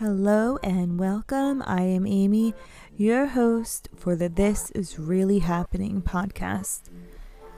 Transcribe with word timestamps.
Hello 0.00 0.58
and 0.60 0.98
welcome. 0.98 1.62
I 1.64 1.82
am 1.82 2.04
Amy, 2.04 2.52
your 2.96 3.26
host 3.26 3.88
for 3.94 4.16
the 4.16 4.28
This 4.28 4.72
Is 4.72 4.98
Really 4.98 5.38
Happening 5.38 6.02
podcast, 6.02 6.90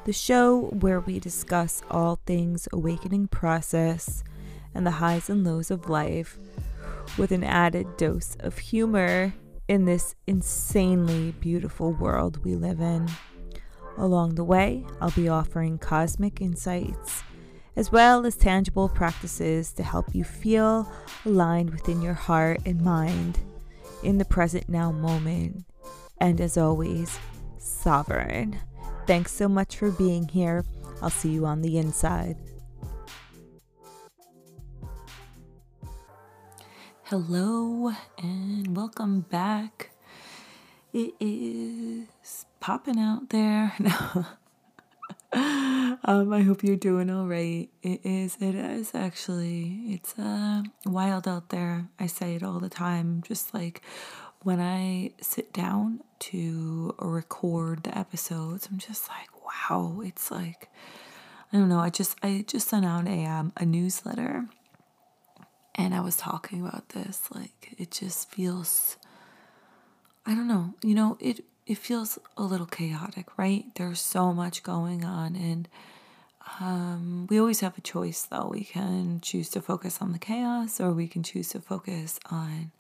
the 0.04 0.12
show 0.12 0.66
where 0.80 1.00
we 1.00 1.18
discuss 1.18 1.80
all 1.90 2.20
things 2.26 2.68
awakening 2.74 3.28
process 3.28 4.22
and 4.74 4.86
the 4.86 4.90
highs 4.90 5.30
and 5.30 5.44
lows 5.44 5.70
of 5.70 5.88
life 5.88 6.38
with 7.16 7.32
an 7.32 7.42
added 7.42 7.96
dose 7.96 8.36
of 8.40 8.58
humor 8.58 9.32
in 9.66 9.86
this 9.86 10.14
insanely 10.26 11.32
beautiful 11.40 11.94
world 11.94 12.44
we 12.44 12.54
live 12.54 12.82
in. 12.82 13.08
Along 13.96 14.34
the 14.34 14.44
way, 14.44 14.84
I'll 15.00 15.10
be 15.12 15.30
offering 15.30 15.78
cosmic 15.78 16.42
insights 16.42 17.22
as 17.76 17.92
well 17.92 18.24
as 18.24 18.36
tangible 18.36 18.88
practices 18.88 19.70
to 19.72 19.82
help 19.82 20.14
you 20.14 20.24
feel 20.24 20.90
aligned 21.26 21.70
within 21.70 22.00
your 22.00 22.14
heart 22.14 22.60
and 22.64 22.80
mind 22.80 23.38
in 24.02 24.16
the 24.18 24.24
present 24.24 24.68
now 24.68 24.90
moment. 24.90 25.64
And 26.18 26.40
as 26.40 26.56
always, 26.56 27.18
sovereign. 27.58 28.58
Thanks 29.06 29.32
so 29.32 29.46
much 29.48 29.76
for 29.76 29.90
being 29.90 30.26
here. 30.28 30.64
I'll 31.02 31.10
see 31.10 31.28
you 31.28 31.44
on 31.44 31.60
the 31.60 31.76
inside. 31.76 32.36
Hello 37.04 37.92
and 38.18 38.74
welcome 38.74 39.20
back. 39.20 39.90
It 40.92 41.14
is 41.20 42.46
popping 42.58 42.98
out 42.98 43.28
there. 43.28 43.74
um, 46.04 46.32
I 46.32 46.40
hope 46.40 46.64
you're 46.64 46.76
doing 46.76 47.10
all 47.10 47.26
right. 47.26 47.68
It 47.82 48.00
is, 48.04 48.38
it 48.40 48.54
is 48.54 48.94
actually, 48.94 49.82
it's 49.88 50.18
uh, 50.18 50.62
wild 50.86 51.28
out 51.28 51.50
there. 51.50 51.88
I 52.00 52.06
say 52.06 52.36
it 52.36 52.42
all 52.42 52.58
the 52.58 52.70
time. 52.70 53.22
Just 53.26 53.52
like 53.52 53.82
when 54.42 54.60
I 54.60 55.12
sit 55.20 55.52
down 55.52 56.00
to 56.20 56.94
record 56.98 57.82
the 57.82 57.96
episodes, 57.96 58.66
I'm 58.70 58.78
just 58.78 59.10
like, 59.10 59.28
wow, 59.44 60.00
it's 60.02 60.30
like, 60.30 60.70
I 61.52 61.58
don't 61.58 61.68
know. 61.68 61.80
I 61.80 61.90
just, 61.90 62.16
I 62.22 62.46
just 62.46 62.68
sent 62.68 62.86
out 62.86 63.06
a, 63.06 63.26
um, 63.26 63.52
a 63.58 63.66
newsletter 63.66 64.46
and 65.74 65.94
I 65.94 66.00
was 66.00 66.16
talking 66.16 66.66
about 66.66 66.88
this. 66.90 67.28
Like, 67.34 67.74
it 67.76 67.90
just 67.90 68.30
feels, 68.30 68.96
I 70.24 70.34
don't 70.34 70.48
know, 70.48 70.72
you 70.82 70.94
know, 70.94 71.18
it, 71.20 71.44
it 71.66 71.78
feels 71.78 72.18
a 72.36 72.42
little 72.42 72.66
chaotic, 72.66 73.26
right? 73.36 73.64
There's 73.74 74.00
so 74.00 74.32
much 74.32 74.62
going 74.62 75.04
on, 75.04 75.34
and 75.36 75.68
um, 76.60 77.26
we 77.28 77.40
always 77.40 77.60
have 77.60 77.76
a 77.76 77.80
choice, 77.80 78.22
though. 78.22 78.48
We 78.52 78.64
can 78.64 79.20
choose 79.20 79.48
to 79.50 79.60
focus 79.60 79.98
on 80.00 80.12
the 80.12 80.18
chaos, 80.18 80.80
or 80.80 80.92
we 80.92 81.08
can 81.08 81.22
choose 81.22 81.48
to 81.50 81.60
focus 81.60 82.20
on 82.30 82.70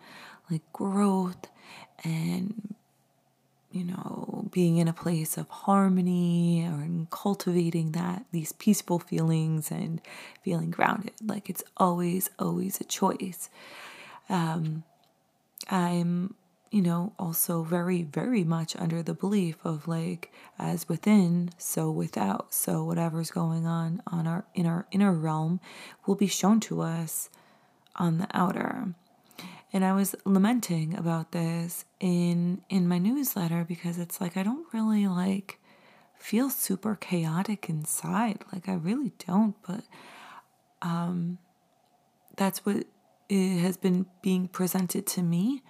like 0.50 0.62
growth 0.72 1.48
and 2.04 2.74
you 3.72 3.84
know 3.84 4.48
being 4.52 4.76
in 4.78 4.88
a 4.88 4.92
place 4.92 5.36
of 5.36 5.48
harmony 5.48 6.64
or 6.66 6.88
cultivating 7.10 7.92
that 7.92 8.24
these 8.32 8.52
peaceful 8.52 8.98
feelings 8.98 9.70
and 9.70 10.00
feeling 10.42 10.70
grounded 10.70 11.12
like 11.24 11.50
it's 11.50 11.64
always 11.76 12.30
always 12.38 12.80
a 12.80 12.84
choice 12.84 13.50
um, 14.28 14.84
i'm 15.70 16.34
you 16.70 16.82
know, 16.82 17.12
also 17.18 17.62
very, 17.62 18.02
very 18.02 18.44
much 18.44 18.76
under 18.76 19.02
the 19.02 19.14
belief 19.14 19.56
of 19.64 19.86
like 19.86 20.32
as 20.58 20.88
within, 20.88 21.50
so 21.58 21.90
without. 21.90 22.52
So 22.52 22.84
whatever's 22.84 23.30
going 23.30 23.66
on 23.66 24.02
on 24.06 24.26
our 24.26 24.44
in 24.54 24.66
our 24.66 24.86
inner 24.90 25.12
realm 25.12 25.60
will 26.06 26.16
be 26.16 26.26
shown 26.26 26.60
to 26.60 26.82
us 26.82 27.30
on 27.96 28.18
the 28.18 28.28
outer. 28.34 28.88
And 29.72 29.84
I 29.84 29.92
was 29.92 30.14
lamenting 30.24 30.96
about 30.96 31.32
this 31.32 31.84
in 32.00 32.62
in 32.68 32.88
my 32.88 32.98
newsletter 32.98 33.64
because 33.64 33.98
it's 33.98 34.20
like 34.20 34.36
I 34.36 34.42
don't 34.42 34.66
really 34.72 35.06
like 35.06 35.58
feel 36.18 36.50
super 36.50 36.96
chaotic 36.96 37.68
inside. 37.68 38.44
Like 38.52 38.68
I 38.68 38.74
really 38.74 39.12
don't, 39.26 39.54
but 39.66 39.84
um 40.82 41.38
that's 42.36 42.66
what 42.66 42.84
it 43.28 43.58
has 43.60 43.76
been 43.76 44.06
being 44.22 44.48
presented 44.48 45.06
to 45.06 45.22
me 45.22 45.62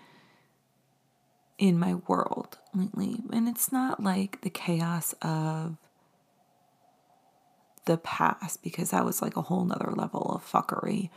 in 1.59 1.78
my 1.78 1.94
world 1.94 2.59
lately. 2.75 3.22
And 3.33 3.49
it's 3.49 3.72
not 3.72 4.03
like 4.03 4.41
the 4.43 4.50
chaos 4.50 5.15
of 5.22 5.77
the 7.87 7.97
past 7.97 8.62
because 8.62 8.91
that 8.91 9.05
was 9.05 9.22
like 9.22 9.37
a 9.37 9.43
whole 9.43 9.65
nother 9.65 9.93
level 9.94 10.33
of 10.34 10.44
fuckery. 10.50 11.11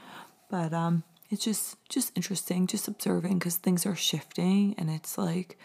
But 0.50 0.74
um 0.74 1.04
it's 1.30 1.44
just 1.44 1.78
just 1.90 2.12
interesting, 2.16 2.68
just 2.68 2.88
observing 2.88 3.40
because 3.40 3.58
things 3.58 3.86
are 3.86 3.96
shifting 3.96 4.76
and 4.78 4.90
it's 4.90 5.18
like 5.18 5.58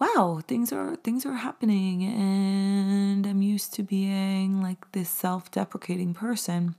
wow, 0.00 0.40
things 0.48 0.72
are 0.72 0.96
things 0.96 1.26
are 1.26 1.34
happening 1.34 2.02
and 2.02 3.26
I'm 3.26 3.42
used 3.42 3.74
to 3.74 3.82
being 3.82 4.62
like 4.62 4.92
this 4.92 5.10
self-deprecating 5.10 6.14
person. 6.14 6.74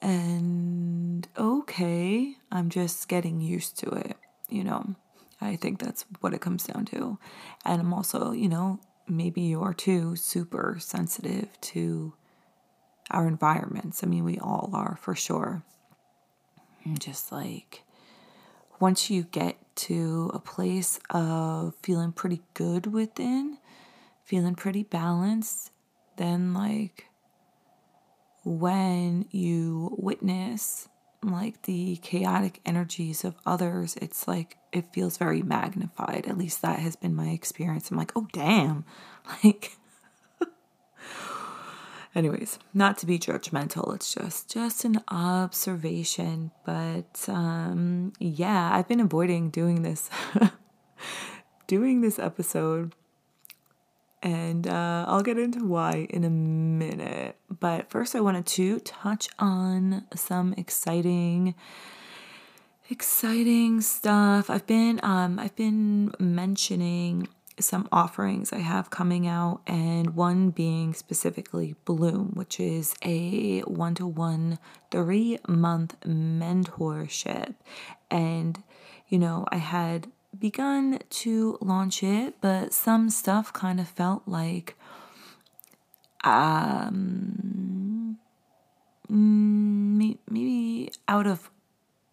And 0.00 1.26
okay, 1.36 2.36
I'm 2.50 2.70
just 2.70 3.08
getting 3.08 3.40
used 3.40 3.78
to 3.80 3.90
it, 3.90 4.16
you 4.48 4.64
know. 4.64 4.94
I 5.42 5.56
think 5.56 5.78
that's 5.78 6.04
what 6.20 6.34
it 6.34 6.40
comes 6.40 6.64
down 6.64 6.84
to. 6.86 7.18
And 7.64 7.80
I'm 7.80 7.92
also, 7.92 8.32
you 8.32 8.48
know, 8.48 8.80
maybe 9.08 9.42
you 9.42 9.62
are 9.62 9.74
too 9.74 10.16
super 10.16 10.76
sensitive 10.78 11.48
to 11.60 12.14
our 13.10 13.26
environments. 13.26 14.02
I 14.02 14.06
mean, 14.06 14.24
we 14.24 14.38
all 14.38 14.70
are 14.72 14.96
for 15.00 15.14
sure. 15.14 15.62
Just 16.98 17.30
like 17.30 17.82
once 18.80 19.10
you 19.10 19.24
get 19.24 19.56
to 19.74 20.30
a 20.34 20.38
place 20.38 20.98
of 21.10 21.74
feeling 21.82 22.12
pretty 22.12 22.42
good 22.54 22.86
within, 22.86 23.58
feeling 24.24 24.54
pretty 24.54 24.82
balanced, 24.82 25.70
then 26.16 26.54
like 26.54 27.06
when 28.44 29.26
you 29.30 29.94
witness 29.98 30.88
like 31.22 31.62
the 31.62 31.96
chaotic 31.96 32.60
energies 32.66 33.24
of 33.24 33.36
others, 33.46 33.96
it's 34.00 34.26
like 34.26 34.56
it 34.72 34.92
feels 34.92 35.16
very 35.16 35.42
magnified. 35.42 36.26
At 36.26 36.38
least 36.38 36.62
that 36.62 36.78
has 36.80 36.96
been 36.96 37.14
my 37.14 37.28
experience. 37.28 37.90
I'm 37.90 37.96
like, 37.96 38.12
oh, 38.16 38.28
damn. 38.32 38.84
Like, 39.44 39.76
anyways, 42.16 42.58
not 42.74 42.98
to 42.98 43.06
be 43.06 43.20
judgmental. 43.20 43.94
It's 43.94 44.12
just 44.12 44.50
just 44.50 44.84
an 44.84 45.00
observation. 45.06 46.50
But 46.66 47.24
um, 47.28 48.12
yeah, 48.18 48.74
I've 48.74 48.88
been 48.88 48.98
avoiding 48.98 49.50
doing 49.50 49.82
this, 49.82 50.10
doing 51.68 52.00
this 52.00 52.18
episode 52.18 52.96
and 54.22 54.66
uh, 54.66 55.04
I'll 55.08 55.22
get 55.22 55.38
into 55.38 55.66
why 55.66 56.06
in 56.10 56.24
a 56.24 56.30
minute. 56.30 57.36
But 57.60 57.90
first, 57.90 58.14
I 58.14 58.20
wanted 58.20 58.46
to 58.46 58.78
touch 58.80 59.28
on 59.38 60.04
some 60.14 60.54
exciting, 60.56 61.54
exciting 62.88 63.80
stuff. 63.80 64.48
I've 64.48 64.66
been 64.66 65.00
um, 65.02 65.38
I've 65.38 65.56
been 65.56 66.12
mentioning 66.18 67.28
some 67.58 67.86
offerings 67.92 68.52
I 68.52 68.58
have 68.58 68.90
coming 68.90 69.26
out, 69.26 69.60
and 69.66 70.14
one 70.16 70.50
being 70.50 70.94
specifically 70.94 71.74
Bloom, 71.84 72.32
which 72.34 72.58
is 72.58 72.94
a 73.02 73.60
one 73.60 73.94
to 73.96 74.06
one 74.06 74.58
three 74.90 75.38
month 75.46 75.98
mentorship. 76.00 77.54
And, 78.10 78.62
you 79.08 79.18
know, 79.18 79.44
I 79.48 79.56
had 79.58 80.08
begun 80.38 80.98
to 81.08 81.58
launch 81.60 82.02
it, 82.02 82.34
but 82.40 82.72
some 82.72 83.10
stuff 83.10 83.52
kind 83.52 83.78
of 83.80 83.88
felt 83.88 84.22
like 84.26 84.76
um 86.24 88.18
maybe 89.08 90.90
out 91.08 91.26
of 91.26 91.50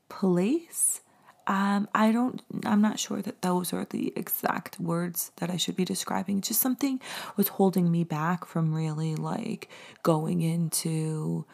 place. 0.09 1.01
Um, 1.47 1.87
I 1.95 2.11
don't, 2.11 2.43
I'm 2.63 2.81
not 2.81 2.99
sure 2.99 3.21
that 3.23 3.41
those 3.41 3.73
are 3.73 3.85
the 3.85 4.13
exact 4.15 4.79
words 4.79 5.31
that 5.37 5.49
I 5.49 5.57
should 5.57 5.75
be 5.75 5.85
describing. 5.85 6.41
Just 6.41 6.61
something 6.61 7.01
was 7.37 7.47
holding 7.47 7.89
me 7.89 8.03
back 8.03 8.45
from 8.45 8.73
really 8.73 9.15
like 9.15 9.67
going 10.03 10.41
into, 10.41 11.45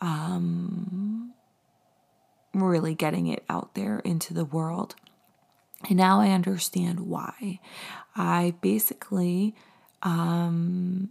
um, 0.00 1.32
really 2.54 2.94
getting 2.94 3.26
it 3.26 3.42
out 3.48 3.74
there 3.74 3.98
into 4.00 4.32
the 4.32 4.44
world. 4.44 4.94
And 5.88 5.96
now 5.96 6.20
I 6.20 6.30
understand 6.30 7.00
why. 7.00 7.60
I 8.14 8.54
basically 8.60 9.54
um, 10.02 11.10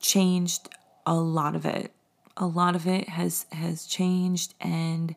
changed 0.00 0.68
a 1.06 1.14
lot 1.14 1.56
of 1.56 1.66
it. 1.66 1.92
A 2.36 2.46
lot 2.46 2.74
of 2.74 2.86
it 2.86 3.10
has 3.10 3.46
has 3.52 3.84
changed 3.84 4.54
and 4.60 5.14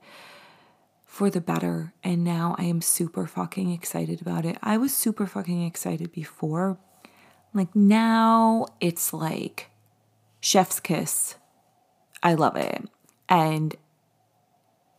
for 1.06 1.29
the 1.29 1.39
better. 1.39 1.94
And 2.03 2.23
now 2.23 2.56
I 2.57 2.65
am 2.65 2.81
super 2.81 3.25
fucking 3.25 3.71
excited 3.71 4.19
about 4.19 4.45
it. 4.45 4.57
I 4.62 4.77
was 4.77 4.94
super 4.94 5.25
fucking 5.25 5.63
excited 5.63 6.12
before. 6.12 6.77
Like 7.53 7.73
now 7.73 8.67
it's 8.81 9.13
like 9.13 9.69
chef's 10.41 10.81
kiss. 10.81 11.35
I 12.21 12.33
love 12.33 12.57
it. 12.57 12.89
And 13.29 13.75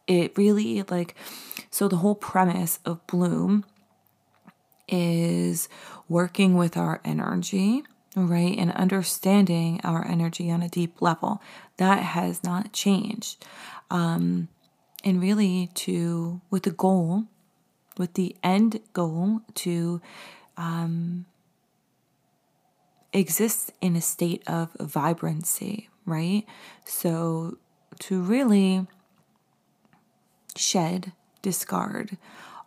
it 0.07 0.37
really 0.37 0.83
like 0.85 1.15
so 1.71 1.89
the 1.89 1.97
whole 1.97 2.15
premise 2.15 2.79
of 2.85 3.07
bloom 3.07 3.65
is 4.89 5.69
working 6.09 6.55
with 6.55 6.77
our 6.77 7.01
energy 7.05 7.83
right 8.15 8.57
and 8.57 8.73
understanding 8.73 9.81
our 9.85 10.07
energy 10.07 10.51
on 10.51 10.63
a 10.63 10.69
deep 10.69 11.03
level. 11.03 11.43
That 11.77 12.03
has 12.03 12.43
not 12.43 12.73
changed. 12.73 13.45
Um 13.91 14.49
and 15.05 15.21
really 15.21 15.71
to 15.75 16.41
with 16.51 16.63
the 16.63 16.71
goal 16.71 17.25
with 17.99 18.15
the 18.15 18.37
end 18.43 18.81
goal 18.93 19.41
to 19.55 20.01
um 20.57 21.27
exist 23.13 23.73
in 23.81 23.97
a 23.97 24.01
state 24.01 24.43
of 24.47 24.73
vibrancy 24.79 25.89
right? 26.07 26.45
So 26.85 27.59
to 28.01 28.23
really 28.23 28.87
shed, 30.57 31.13
discard 31.43 32.17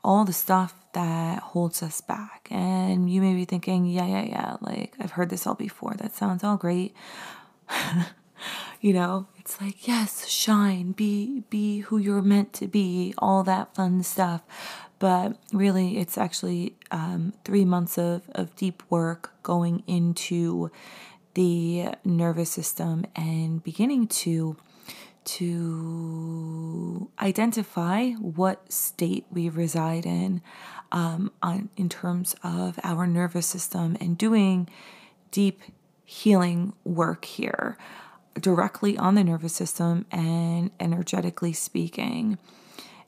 all 0.03 0.25
the 0.25 0.33
stuff 0.33 0.73
that 0.93 1.39
holds 1.39 1.83
us 1.83 2.01
back. 2.01 2.47
And 2.49 3.09
you 3.11 3.21
may 3.21 3.33
be 3.33 3.45
thinking, 3.45 3.85
yeah, 3.85 4.05
yeah, 4.05 4.23
yeah, 4.23 4.57
like 4.61 4.95
I've 4.99 5.11
heard 5.11 5.29
this 5.29 5.45
all 5.45 5.55
before. 5.55 5.93
That 5.97 6.15
sounds 6.15 6.43
all 6.43 6.57
great. 6.57 6.95
you 8.81 8.93
know, 8.93 9.27
it's 9.37 9.59
like, 9.61 9.87
yes, 9.87 10.27
shine, 10.27 10.93
be 10.93 11.43
be 11.49 11.79
who 11.79 11.97
you're 11.97 12.21
meant 12.21 12.53
to 12.53 12.67
be, 12.67 13.13
all 13.17 13.43
that 13.43 13.75
fun 13.75 14.03
stuff. 14.03 14.41
But 14.99 15.37
really, 15.53 15.97
it's 15.97 16.17
actually 16.17 16.75
um, 16.91 17.33
three 17.45 17.63
months 17.63 17.97
of, 17.97 18.23
of 18.33 18.55
deep 18.55 18.83
work 18.89 19.31
going 19.43 19.83
into 19.87 20.71
the 21.35 21.89
nervous 22.03 22.49
system 22.49 23.05
and 23.15 23.63
beginning 23.63 24.07
to 24.07 24.57
to 25.25 27.09
identify 27.19 28.11
what 28.13 28.71
state 28.71 29.25
we 29.31 29.49
reside 29.49 30.05
in 30.05 30.41
um, 30.91 31.31
on, 31.41 31.69
in 31.77 31.89
terms 31.89 32.35
of 32.43 32.79
our 32.83 33.05
nervous 33.05 33.45
system 33.45 33.97
and 33.99 34.17
doing 34.17 34.67
deep 35.31 35.61
healing 36.05 36.73
work 36.83 37.25
here 37.25 37.77
directly 38.39 38.97
on 38.97 39.15
the 39.15 39.23
nervous 39.23 39.53
system 39.53 40.05
and 40.11 40.71
energetically 40.79 41.53
speaking. 41.53 42.37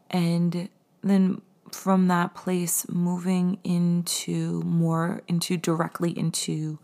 And 0.09 0.69
then 1.01 1.41
from 1.71 2.07
that 2.09 2.35
place, 2.35 2.87
moving 2.89 3.57
into 3.63 4.61
more 4.63 5.21
into 5.27 5.57
directly 5.57 6.17
into 6.17 6.79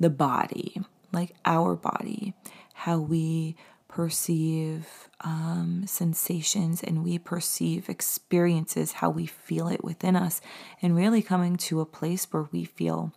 the 0.00 0.10
body, 0.10 0.80
like 1.12 1.34
our 1.44 1.76
body, 1.76 2.34
how 2.72 2.98
we 2.98 3.54
perceive 3.92 5.10
um, 5.20 5.84
sensations 5.86 6.82
and 6.82 7.04
we 7.04 7.18
perceive 7.18 7.90
experiences, 7.90 8.92
how 8.92 9.10
we 9.10 9.26
feel 9.26 9.68
it 9.68 9.84
within 9.84 10.16
us, 10.16 10.40
and 10.80 10.96
really 10.96 11.20
coming 11.20 11.56
to 11.56 11.78
a 11.82 11.86
place 11.86 12.26
where 12.30 12.48
we 12.50 12.64
feel 12.64 13.12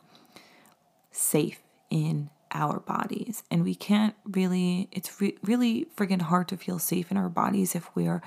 safe 1.11 1.61
in 1.89 2.29
our 2.51 2.81
bodies. 2.81 3.41
And 3.49 3.63
we 3.63 3.73
can't 3.73 4.15
really, 4.25 4.89
it's 4.91 5.21
re- 5.21 5.37
really 5.41 5.87
friggin' 5.95 6.23
hard 6.23 6.49
to 6.49 6.57
feel 6.57 6.77
safe 6.77 7.09
in 7.09 7.15
our 7.15 7.29
bodies 7.29 7.73
if 7.73 7.89
we're 7.95 8.21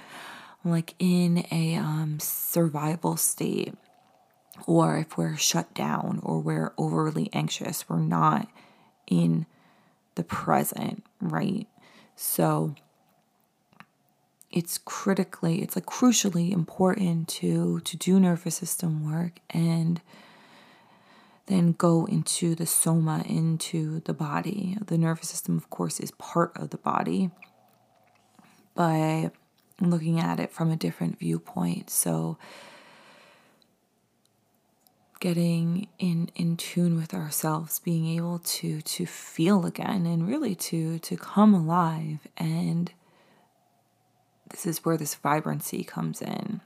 like 0.65 0.95
in 0.99 1.45
a 1.53 1.77
um, 1.77 2.19
survival 2.19 3.19
state 3.19 3.75
or 4.67 4.97
if 4.97 5.19
we're 5.19 5.37
shut 5.37 5.75
down 5.75 6.21
or 6.23 6.41
we're 6.41 6.73
overly 6.79 7.29
anxious. 7.35 7.91
We're 7.91 7.99
not 7.99 8.49
in 9.07 9.45
the 10.15 10.25
present, 10.25 11.05
right? 11.21 11.67
So 12.21 12.75
it's 14.51 14.77
critically, 14.77 15.63
it's 15.63 15.77
like 15.77 15.87
crucially 15.87 16.51
important 16.51 17.29
to 17.29 17.79
to 17.79 17.97
do 17.97 18.19
nervous 18.19 18.57
system 18.57 19.09
work 19.09 19.39
and 19.51 20.01
then 21.47 21.77
go 21.79 22.07
into 22.07 22.57
the 22.57 22.67
soma, 22.67 23.23
into 23.25 24.01
the 24.01 24.13
body. 24.13 24.77
The 24.85 24.99
nervous 24.99 25.29
system, 25.29 25.57
of 25.57 25.71
course, 25.71 26.01
is 26.01 26.11
part 26.11 26.57
of 26.57 26.71
the 26.71 26.79
body, 26.79 27.31
but 28.75 29.31
looking 29.81 30.19
at 30.19 30.41
it 30.41 30.51
from 30.51 30.73
a 30.73 30.77
different 30.77 31.21
viewpoint. 31.21 31.89
So 31.89 32.37
getting 35.21 35.89
in 35.99 36.31
in 36.35 36.57
tune 36.57 36.97
with 36.97 37.13
ourselves 37.13 37.81
being 37.81 38.07
able 38.17 38.39
to 38.41 38.81
to 38.83 39.07
feel 39.07 39.67
again 39.67 40.07
and 40.07 40.29
really 40.29 40.55
to 40.55 40.99
to 41.01 41.17
come 41.17 41.55
alive. 41.55 42.27
And 42.37 42.93
this 44.51 44.67
is 44.67 44.85
where 44.85 44.97
this 44.97 45.15
vibrancy 45.15 45.85
comes 45.85 46.23
in. 46.23 46.61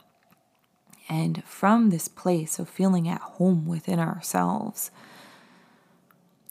And 1.09 1.43
from 1.43 1.89
this 1.89 2.07
place 2.07 2.59
of 2.59 2.69
feeling 2.69 3.09
at 3.09 3.21
home 3.21 3.67
within 3.67 3.99
ourselves 3.99 4.89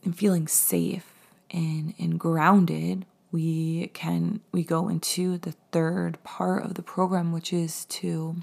and 0.04 0.16
feeling 0.16 0.46
safe 0.46 1.12
and 1.50 1.94
and 1.98 2.18
grounded 2.18 3.06
we 3.30 3.88
can 3.94 4.40
we 4.52 4.62
go 4.62 4.88
into 4.88 5.38
the 5.38 5.54
third 5.72 6.22
part 6.22 6.64
of 6.64 6.74
the 6.74 6.82
program 6.82 7.32
which 7.32 7.52
is 7.52 7.86
to 7.86 8.36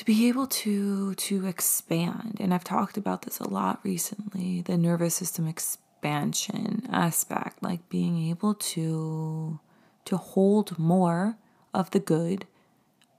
to 0.00 0.06
be 0.06 0.28
able 0.28 0.46
to 0.46 1.14
to 1.14 1.46
expand. 1.46 2.38
And 2.40 2.54
i've 2.54 2.64
talked 2.64 2.96
about 2.96 3.20
this 3.22 3.38
a 3.38 3.46
lot 3.46 3.80
recently 3.82 4.62
the 4.62 4.78
nervous 4.78 5.14
system 5.14 5.46
expansion 5.46 6.88
aspect 6.90 7.62
like 7.62 7.86
being 7.90 8.30
able 8.30 8.54
to 8.54 9.60
to 10.06 10.16
hold 10.16 10.78
more 10.78 11.36
of 11.74 11.90
the 11.90 12.00
good 12.00 12.46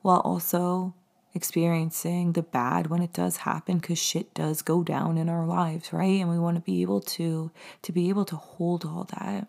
while 0.02 0.22
also 0.22 0.96
experiencing 1.36 2.32
the 2.32 2.42
bad 2.42 2.88
when 2.88 3.04
it 3.04 3.14
does 3.14 3.38
happen 3.38 3.78
because 3.78 4.00
shit 4.00 4.34
does 4.34 4.64
go 4.64 4.82
down 4.84 5.20
in 5.20 5.30
our 5.30 5.46
lives 5.46 5.94
right? 5.94 6.20
And 6.20 6.32
we 6.32 6.40
want 6.40 6.58
to 6.58 6.62
be 6.62 6.82
able 6.82 7.02
to 7.02 7.52
to 7.84 7.92
be 7.92 8.10
able 8.10 8.26
to 8.26 8.36
hold 8.36 8.86
all 8.86 9.08
that 9.20 9.48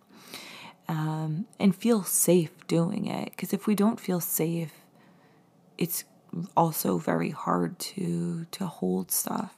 um, 0.86 1.46
and 1.58 1.74
feel 1.74 2.02
safe 2.02 2.52
doing 2.66 3.06
it. 3.06 3.30
Because 3.30 3.54
if 3.54 3.66
we 3.66 3.74
don't 3.74 3.98
feel 3.98 4.20
safe 4.20 4.74
it's 5.78 6.04
also 6.56 6.98
very 6.98 7.30
hard 7.30 7.78
to 7.78 8.46
to 8.52 8.66
hold 8.66 9.10
stuff. 9.10 9.54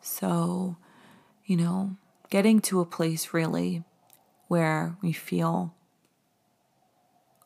So, 0.00 0.76
you 1.46 1.56
know, 1.56 1.96
getting 2.30 2.60
to 2.62 2.80
a 2.80 2.86
place 2.86 3.32
really 3.32 3.84
where 4.48 4.96
we 5.00 5.12
feel 5.12 5.74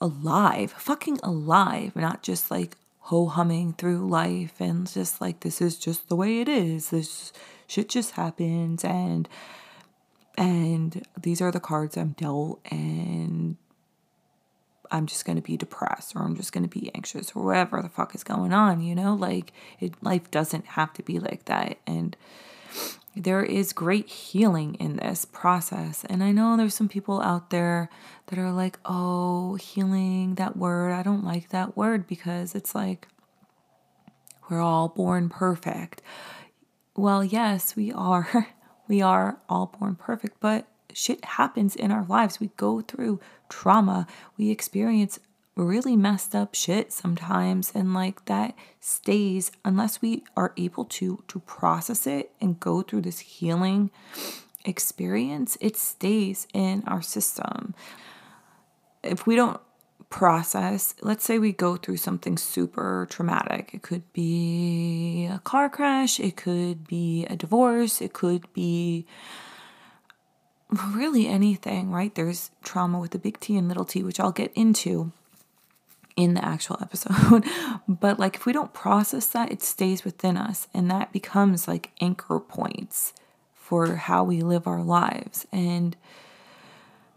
alive, 0.00 0.72
fucking 0.72 1.20
alive, 1.22 1.94
not 1.94 2.22
just 2.22 2.50
like 2.50 2.76
ho 3.00 3.26
humming 3.26 3.72
through 3.74 4.08
life 4.08 4.60
and 4.60 4.90
just 4.90 5.20
like 5.20 5.40
this 5.40 5.60
is 5.60 5.78
just 5.78 6.08
the 6.08 6.16
way 6.16 6.40
it 6.40 6.48
is. 6.48 6.90
This 6.90 7.32
shit 7.66 7.88
just 7.88 8.12
happens 8.12 8.84
and 8.84 9.28
and 10.38 11.06
these 11.20 11.40
are 11.40 11.52
the 11.52 11.60
cards 11.60 11.96
I'm 11.96 12.10
dealt 12.10 12.60
and 12.70 13.56
I'm 14.96 15.06
just 15.06 15.24
going 15.24 15.36
to 15.36 15.42
be 15.42 15.56
depressed 15.56 16.16
or 16.16 16.22
I'm 16.22 16.36
just 16.36 16.52
going 16.52 16.68
to 16.68 16.80
be 16.80 16.90
anxious 16.94 17.32
or 17.34 17.44
whatever 17.44 17.80
the 17.82 17.88
fuck 17.88 18.14
is 18.14 18.24
going 18.24 18.52
on, 18.52 18.80
you 18.80 18.94
know? 18.94 19.14
Like 19.14 19.52
it 19.80 19.94
life 20.02 20.30
doesn't 20.30 20.66
have 20.66 20.92
to 20.94 21.02
be 21.02 21.18
like 21.18 21.44
that 21.46 21.78
and 21.86 22.16
there 23.16 23.42
is 23.42 23.72
great 23.72 24.08
healing 24.08 24.74
in 24.74 24.96
this 24.96 25.24
process. 25.24 26.04
And 26.04 26.22
I 26.22 26.32
know 26.32 26.56
there's 26.56 26.74
some 26.74 26.88
people 26.88 27.22
out 27.22 27.48
there 27.48 27.88
that 28.26 28.38
are 28.38 28.52
like, 28.52 28.78
"Oh, 28.84 29.54
healing, 29.54 30.34
that 30.34 30.56
word. 30.56 30.92
I 30.92 31.02
don't 31.02 31.24
like 31.24 31.48
that 31.48 31.76
word 31.76 32.06
because 32.06 32.54
it's 32.54 32.74
like 32.74 33.08
we're 34.50 34.60
all 34.60 34.88
born 34.88 35.30
perfect." 35.30 36.02
Well, 36.94 37.24
yes, 37.24 37.74
we 37.74 37.90
are. 37.92 38.48
We 38.88 39.02
are 39.02 39.38
all 39.48 39.66
born 39.66 39.96
perfect, 39.96 40.38
but 40.38 40.68
shit 40.96 41.22
happens 41.24 41.76
in 41.76 41.92
our 41.92 42.04
lives. 42.04 42.40
We 42.40 42.50
go 42.56 42.80
through 42.80 43.20
trauma, 43.50 44.06
we 44.38 44.50
experience 44.50 45.20
really 45.54 45.96
messed 45.96 46.34
up 46.34 46.54
shit 46.54 46.92
sometimes 46.92 47.72
and 47.74 47.94
like 47.94 48.24
that 48.26 48.54
stays 48.80 49.50
unless 49.64 50.02
we 50.02 50.22
are 50.36 50.52
able 50.58 50.84
to 50.84 51.22
to 51.28 51.38
process 51.40 52.06
it 52.06 52.30
and 52.42 52.60
go 52.60 52.82
through 52.82 53.00
this 53.00 53.20
healing 53.20 53.90
experience 54.66 55.56
it 55.62 55.74
stays 55.74 56.46
in 56.52 56.82
our 56.86 57.00
system. 57.00 57.74
If 59.02 59.26
we 59.26 59.34
don't 59.34 59.60
process 60.10 60.94
let's 61.00 61.24
say 61.24 61.38
we 61.38 61.52
go 61.52 61.76
through 61.76 61.96
something 61.96 62.36
super 62.36 63.06
traumatic. 63.10 63.70
It 63.72 63.82
could 63.82 64.12
be 64.12 65.26
a 65.30 65.38
car 65.38 65.68
crash. 65.70 66.20
It 66.20 66.36
could 66.36 66.86
be 66.86 67.24
a 67.26 67.36
divorce. 67.36 68.02
It 68.02 68.12
could 68.12 68.52
be 68.52 69.06
really 70.94 71.26
anything, 71.26 71.90
right? 71.90 72.14
There's 72.14 72.50
trauma 72.62 72.98
with 72.98 73.12
the 73.12 73.18
big 73.18 73.40
T 73.40 73.56
and 73.56 73.68
little 73.68 73.84
t, 73.84 74.02
which 74.02 74.20
I'll 74.20 74.32
get 74.32 74.52
into 74.54 75.12
in 76.16 76.34
the 76.34 76.44
actual 76.44 76.78
episode. 76.82 77.44
but 77.86 78.18
like 78.18 78.36
if 78.36 78.46
we 78.46 78.52
don't 78.52 78.72
process 78.72 79.26
that, 79.28 79.52
it 79.52 79.62
stays 79.62 80.04
within 80.04 80.36
us 80.36 80.68
and 80.74 80.90
that 80.90 81.12
becomes 81.12 81.68
like 81.68 81.90
anchor 82.00 82.40
points 82.40 83.12
for 83.54 83.96
how 83.96 84.24
we 84.24 84.40
live 84.40 84.66
our 84.66 84.82
lives. 84.82 85.46
And 85.52 85.96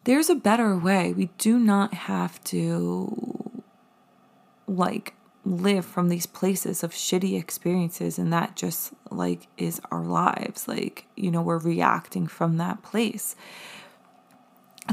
there's 0.04 0.30
a 0.30 0.36
better 0.36 0.76
way. 0.76 1.14
We 1.14 1.30
do 1.38 1.60
not 1.60 1.94
have 1.94 2.44
to 2.46 3.64
like 4.68 5.14
live 5.46 5.86
from 5.86 6.10
these 6.10 6.26
places 6.26 6.84
of 6.84 6.92
shitty 6.92 7.40
experiences 7.40 8.20
and 8.20 8.32
that 8.34 8.56
just 8.56 8.94
like 9.10 9.48
is 9.58 9.82
our 9.92 10.04
lives. 10.04 10.68
Like, 10.68 11.06
you 11.16 11.32
know, 11.32 11.42
we're 11.42 11.58
reacting 11.58 12.28
from 12.28 12.58
that 12.58 12.84
place. 12.84 13.36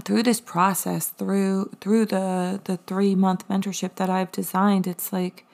Through 0.05 0.25
this 0.25 0.41
process, 0.41 1.09
through 1.09 1.71
through 1.81 2.07
the 2.07 2.61
the 2.65 2.77
3 2.87 3.15
month 3.15 3.49
mentorship 3.49 3.95
that 3.97 4.11
I've 4.11 4.31
designed, 4.31 4.87
it's 4.87 5.13
like 5.13 5.47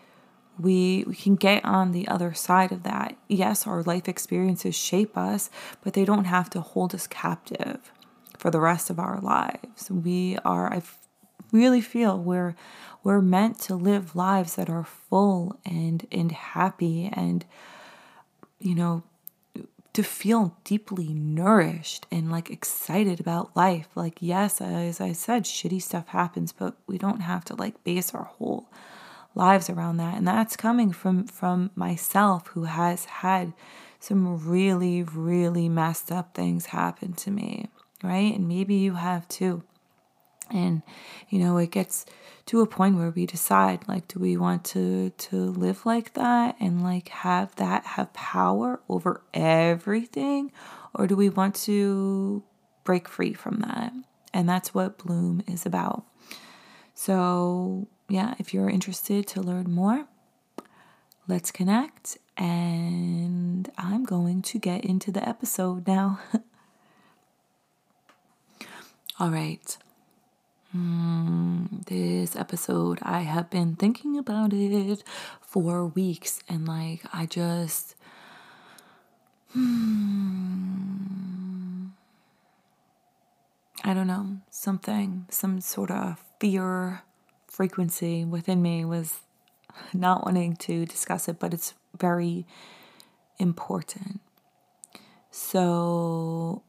we 0.58 1.04
we 1.06 1.14
can 1.14 1.36
get 1.36 1.64
on 1.64 1.92
the 1.92 2.08
other 2.08 2.34
side 2.34 2.72
of 2.72 2.82
that. 2.82 3.16
Yes, 3.28 3.66
our 3.66 3.82
life 3.84 4.08
experiences 4.08 4.74
shape 4.74 5.16
us, 5.16 5.48
but 5.82 5.92
they 5.94 6.04
don't 6.04 6.24
have 6.24 6.50
to 6.50 6.60
hold 6.60 6.94
us 6.94 7.06
captive 7.06 7.92
for 8.36 8.50
the 8.50 8.60
rest 8.60 8.90
of 8.90 8.98
our 8.98 9.20
lives. 9.20 9.90
We 9.90 10.38
are 10.44 10.72
I 10.72 10.82
really 11.52 11.80
feel 11.80 12.18
we're 12.18 12.56
we're 13.02 13.20
meant 13.20 13.58
to 13.60 13.74
live 13.74 14.16
lives 14.16 14.56
that 14.56 14.70
are 14.70 14.84
full 14.84 15.58
and 15.64 16.06
and 16.12 16.32
happy 16.32 17.10
and 17.12 17.44
you 18.58 18.74
know 18.74 19.02
to 19.92 20.02
feel 20.02 20.56
deeply 20.64 21.08
nourished 21.08 22.06
and 22.10 22.30
like 22.30 22.48
excited 22.48 23.20
about 23.20 23.54
life. 23.54 23.88
Like 23.94 24.16
yes, 24.20 24.60
as 24.60 25.00
I 25.02 25.12
said, 25.12 25.44
shitty 25.44 25.82
stuff 25.82 26.08
happens, 26.08 26.50
but 26.52 26.76
we 26.86 26.96
don't 26.96 27.20
have 27.20 27.44
to 27.46 27.54
like 27.54 27.84
base 27.84 28.14
our 28.14 28.24
whole 28.24 28.70
lives 29.34 29.68
around 29.68 29.98
that. 29.98 30.16
And 30.16 30.26
that's 30.26 30.56
coming 30.56 30.92
from 30.92 31.26
from 31.26 31.70
myself 31.74 32.48
who 32.48 32.64
has 32.64 33.04
had 33.04 33.52
some 34.00 34.48
really 34.48 35.02
really 35.02 35.68
messed 35.68 36.10
up 36.10 36.34
things 36.34 36.66
happen 36.66 37.12
to 37.12 37.30
me 37.30 37.68
right? 38.02 38.34
And 38.34 38.48
maybe 38.48 38.74
you 38.74 38.94
have 38.94 39.28
too. 39.28 39.62
And 40.50 40.82
you 41.30 41.38
know 41.38 41.56
it 41.58 41.70
gets 41.70 42.04
to 42.46 42.60
a 42.60 42.66
point 42.66 42.96
where 42.96 43.10
we 43.10 43.26
decide 43.26 43.86
like 43.88 44.08
do 44.08 44.18
we 44.18 44.36
want 44.36 44.64
to 44.64 45.10
to 45.10 45.36
live 45.36 45.86
like 45.86 46.14
that 46.14 46.56
and 46.60 46.82
like 46.82 47.08
have 47.08 47.54
that 47.56 47.84
have 47.84 48.12
power 48.12 48.80
over 48.88 49.22
everything 49.32 50.50
or 50.94 51.06
do 51.06 51.16
we 51.16 51.28
want 51.28 51.54
to 51.54 52.42
break 52.84 53.08
free 53.08 53.32
from 53.32 53.60
that 53.60 53.92
and 54.34 54.48
that's 54.48 54.74
what 54.74 54.98
bloom 54.98 55.42
is 55.46 55.64
about 55.64 56.04
so 56.94 57.88
yeah, 58.08 58.34
if 58.38 58.52
you're 58.52 58.68
interested 58.68 59.26
to 59.28 59.40
learn 59.40 59.72
more, 59.72 60.06
let's 61.26 61.50
connect. 61.50 62.18
And 62.36 63.70
I'm 63.78 64.04
going 64.04 64.42
to 64.42 64.58
get 64.58 64.84
into 64.84 65.10
the 65.10 65.26
episode 65.26 65.86
now. 65.86 66.20
All 69.18 69.30
right. 69.30 69.76
Mm, 70.74 71.84
this 71.84 72.34
episode, 72.34 72.98
I 73.02 73.20
have 73.20 73.50
been 73.50 73.76
thinking 73.76 74.16
about 74.16 74.54
it 74.54 75.02
for 75.42 75.86
weeks, 75.86 76.42
and 76.48 76.66
like, 76.66 77.02
I 77.12 77.26
just. 77.26 77.94
Hmm, 79.52 80.62
I 83.84 83.92
don't 83.92 84.06
know, 84.06 84.38
something, 84.50 85.26
some 85.28 85.60
sort 85.60 85.90
of 85.90 86.18
fear 86.40 87.02
frequency 87.46 88.24
within 88.24 88.62
me 88.62 88.84
was 88.86 89.20
not 89.92 90.24
wanting 90.24 90.56
to 90.56 90.86
discuss 90.86 91.28
it, 91.28 91.38
but 91.38 91.52
it's 91.52 91.74
very 91.98 92.46
important. 93.38 94.20
So, 95.30 96.62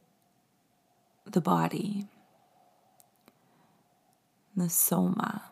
the 1.24 1.40
body, 1.40 2.06
the 4.56 4.68
soma, 4.68 5.42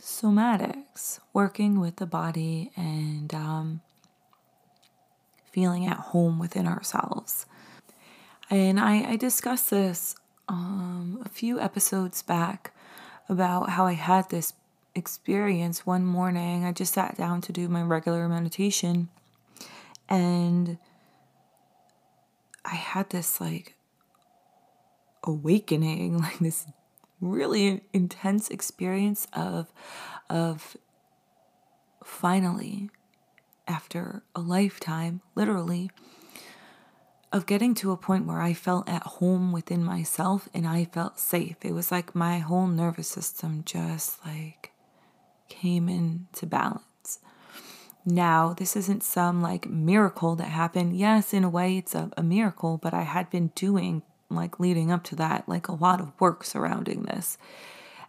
somatics, 0.00 1.20
working 1.32 1.80
with 1.80 1.96
the 1.96 2.06
body 2.06 2.70
and 2.76 3.32
um, 3.34 3.80
feeling 5.50 5.86
at 5.86 5.96
home 5.98 6.38
within 6.38 6.66
ourselves. 6.66 7.46
And 8.50 8.80
I, 8.80 9.12
I 9.12 9.16
discussed 9.16 9.70
this 9.70 10.16
um, 10.48 11.22
a 11.24 11.28
few 11.28 11.60
episodes 11.60 12.22
back 12.22 12.72
about 13.28 13.70
how 13.70 13.86
I 13.86 13.92
had 13.92 14.30
this 14.30 14.54
experience 14.94 15.86
one 15.86 16.04
morning. 16.04 16.64
I 16.64 16.72
just 16.72 16.94
sat 16.94 17.16
down 17.16 17.40
to 17.42 17.52
do 17.52 17.68
my 17.68 17.82
regular 17.82 18.28
meditation 18.28 19.08
and 20.08 20.78
I 22.64 22.74
had 22.74 23.10
this 23.10 23.40
like 23.40 23.74
awakening, 25.24 26.18
like 26.22 26.38
this 26.38 26.66
really 27.20 27.82
intense 27.92 28.48
experience 28.48 29.26
of 29.32 29.72
of 30.30 30.76
finally 32.04 32.90
after 33.66 34.22
a 34.34 34.40
lifetime 34.40 35.20
literally 35.34 35.90
of 37.32 37.46
getting 37.46 37.74
to 37.74 37.92
a 37.92 37.96
point 37.96 38.26
where 38.26 38.40
I 38.40 38.54
felt 38.54 38.88
at 38.88 39.02
home 39.02 39.52
within 39.52 39.84
myself 39.84 40.48
and 40.54 40.66
I 40.66 40.86
felt 40.86 41.18
safe. 41.18 41.56
It 41.62 41.72
was 41.72 41.90
like 41.92 42.14
my 42.14 42.38
whole 42.38 42.66
nervous 42.66 43.08
system 43.08 43.62
just 43.66 44.24
like 44.24 44.72
came 45.48 45.88
into 45.88 46.46
balance. 46.46 47.18
Now, 48.06 48.54
this 48.54 48.74
isn't 48.76 49.02
some 49.02 49.42
like 49.42 49.68
miracle 49.68 50.36
that 50.36 50.48
happened. 50.48 50.96
Yes, 50.98 51.34
in 51.34 51.44
a 51.44 51.50
way, 51.50 51.76
it's 51.76 51.94
a, 51.94 52.10
a 52.16 52.22
miracle, 52.22 52.78
but 52.78 52.94
I 52.94 53.02
had 53.02 53.28
been 53.28 53.48
doing 53.54 54.02
like 54.30 54.60
leading 54.60 54.90
up 54.90 55.04
to 55.04 55.16
that, 55.16 55.48
like 55.48 55.68
a 55.68 55.74
lot 55.74 56.00
of 56.00 56.12
work 56.20 56.44
surrounding 56.44 57.02
this. 57.02 57.38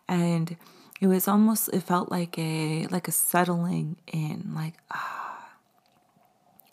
And 0.07 0.57
it 0.99 1.07
was 1.07 1.27
almost, 1.27 1.69
it 1.69 1.83
felt 1.83 2.09
like 2.11 2.37
a, 2.37 2.87
like 2.87 3.07
a 3.07 3.11
settling 3.11 3.97
in, 4.07 4.51
like, 4.53 4.75
ah. 4.91 5.49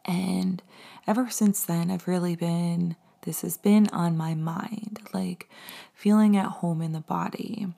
And 0.04 0.62
ever 1.06 1.30
since 1.30 1.64
then, 1.64 1.90
I've 1.90 2.08
really 2.08 2.36
been, 2.36 2.96
this 3.22 3.42
has 3.42 3.56
been 3.56 3.88
on 3.88 4.16
my 4.16 4.34
mind, 4.34 5.00
like 5.12 5.50
feeling 5.94 6.36
at 6.36 6.46
home 6.46 6.80
in 6.80 6.92
the 6.92 7.00
body 7.00 7.68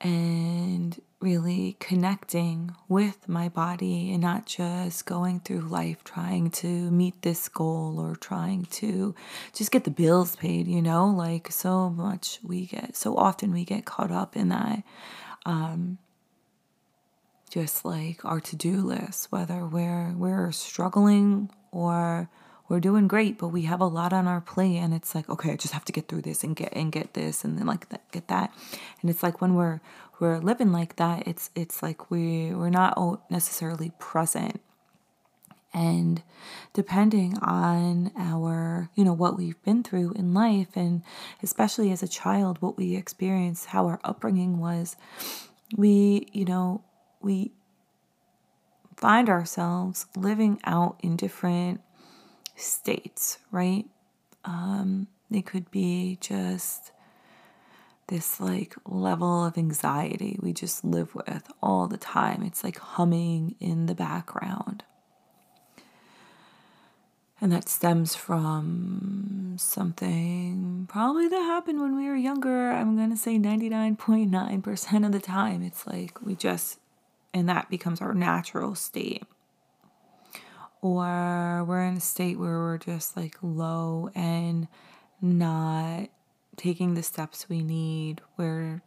and 0.00 1.00
really 1.24 1.74
connecting 1.80 2.70
with 2.86 3.26
my 3.26 3.48
body 3.48 4.12
and 4.12 4.20
not 4.20 4.44
just 4.44 5.06
going 5.06 5.40
through 5.40 5.60
life 5.60 6.04
trying 6.04 6.50
to 6.50 6.66
meet 6.90 7.22
this 7.22 7.48
goal 7.48 7.98
or 7.98 8.14
trying 8.14 8.66
to 8.66 9.14
just 9.54 9.72
get 9.72 9.84
the 9.84 9.90
bills 9.90 10.36
paid, 10.36 10.68
you 10.68 10.82
know, 10.82 11.06
like 11.06 11.50
so 11.50 11.88
much 11.88 12.38
we 12.42 12.66
get, 12.66 12.94
so 12.94 13.16
often 13.16 13.52
we 13.52 13.64
get 13.64 13.86
caught 13.86 14.12
up 14.12 14.36
in 14.36 14.50
that. 14.50 14.82
Um, 15.46 15.96
just 17.50 17.84
like 17.84 18.24
our 18.24 18.40
to-do 18.40 18.78
list 18.78 19.30
whether 19.30 19.64
we're 19.64 20.12
we're 20.16 20.50
struggling 20.50 21.48
or 21.70 22.28
we're 22.74 22.80
doing 22.80 23.06
great, 23.06 23.38
but 23.38 23.48
we 23.48 23.62
have 23.62 23.80
a 23.80 23.86
lot 23.86 24.12
on 24.12 24.26
our 24.26 24.40
plate 24.40 24.78
and 24.78 24.92
it's 24.92 25.14
like, 25.14 25.28
okay, 25.30 25.52
I 25.52 25.56
just 25.56 25.72
have 25.74 25.84
to 25.84 25.92
get 25.92 26.08
through 26.08 26.22
this 26.22 26.42
and 26.42 26.56
get 26.56 26.72
and 26.72 26.90
get 26.90 27.14
this 27.14 27.44
and 27.44 27.56
then 27.56 27.66
like 27.66 27.88
that, 27.90 28.10
get 28.10 28.26
that. 28.26 28.52
And 29.00 29.08
it's 29.08 29.22
like 29.22 29.40
when 29.40 29.54
we're 29.54 29.80
we're 30.18 30.40
living 30.40 30.72
like 30.72 30.96
that, 30.96 31.28
it's 31.28 31.50
it's 31.54 31.84
like 31.84 32.10
we 32.10 32.52
we're 32.52 32.70
not 32.70 33.30
necessarily 33.30 33.92
present. 34.00 34.60
And 35.72 36.24
depending 36.72 37.38
on 37.38 38.10
our, 38.16 38.90
you 38.96 39.04
know, 39.04 39.12
what 39.12 39.36
we've 39.36 39.62
been 39.62 39.84
through 39.84 40.12
in 40.14 40.34
life 40.34 40.68
and 40.74 41.02
especially 41.44 41.92
as 41.92 42.02
a 42.02 42.08
child 42.08 42.60
what 42.60 42.76
we 42.76 42.96
experienced, 42.96 43.66
how 43.66 43.86
our 43.86 44.00
upbringing 44.02 44.58
was, 44.58 44.96
we, 45.76 46.28
you 46.32 46.44
know, 46.44 46.82
we 47.20 47.52
find 48.96 49.28
ourselves 49.28 50.06
living 50.16 50.60
out 50.64 50.98
in 51.04 51.14
different 51.14 51.80
states, 52.56 53.38
right? 53.50 53.86
Um, 54.44 55.08
they 55.30 55.42
could 55.42 55.70
be 55.70 56.18
just 56.20 56.92
this 58.08 58.38
like 58.38 58.74
level 58.86 59.44
of 59.44 59.56
anxiety 59.56 60.38
we 60.42 60.52
just 60.52 60.84
live 60.84 61.14
with 61.14 61.50
all 61.62 61.86
the 61.86 61.96
time. 61.96 62.42
It's 62.42 62.62
like 62.62 62.78
humming 62.78 63.54
in 63.60 63.86
the 63.86 63.94
background. 63.94 64.84
And 67.40 67.50
that 67.52 67.68
stems 67.68 68.14
from 68.14 69.56
something 69.58 70.86
probably 70.88 71.28
that 71.28 71.42
happened 71.42 71.80
when 71.80 71.96
we 71.96 72.06
were 72.06 72.16
younger. 72.16 72.70
I'm 72.70 72.96
going 72.96 73.10
to 73.10 73.16
say 73.16 73.38
99.9% 73.38 75.06
of 75.06 75.12
the 75.12 75.20
time. 75.20 75.62
It's 75.62 75.86
like 75.86 76.22
we 76.22 76.34
just 76.34 76.78
and 77.34 77.48
that 77.48 77.68
becomes 77.68 78.00
our 78.00 78.14
natural 78.14 78.74
state. 78.76 79.24
Or 80.84 81.64
we're 81.66 81.82
in 81.82 81.96
a 81.96 82.00
state 82.00 82.38
where 82.38 82.58
we're 82.58 82.76
just 82.76 83.16
like 83.16 83.38
low 83.40 84.10
and 84.14 84.68
not 85.22 86.10
taking 86.58 86.92
the 86.92 87.02
steps 87.02 87.48
we 87.48 87.62
need. 87.62 88.20
We're 88.36 88.82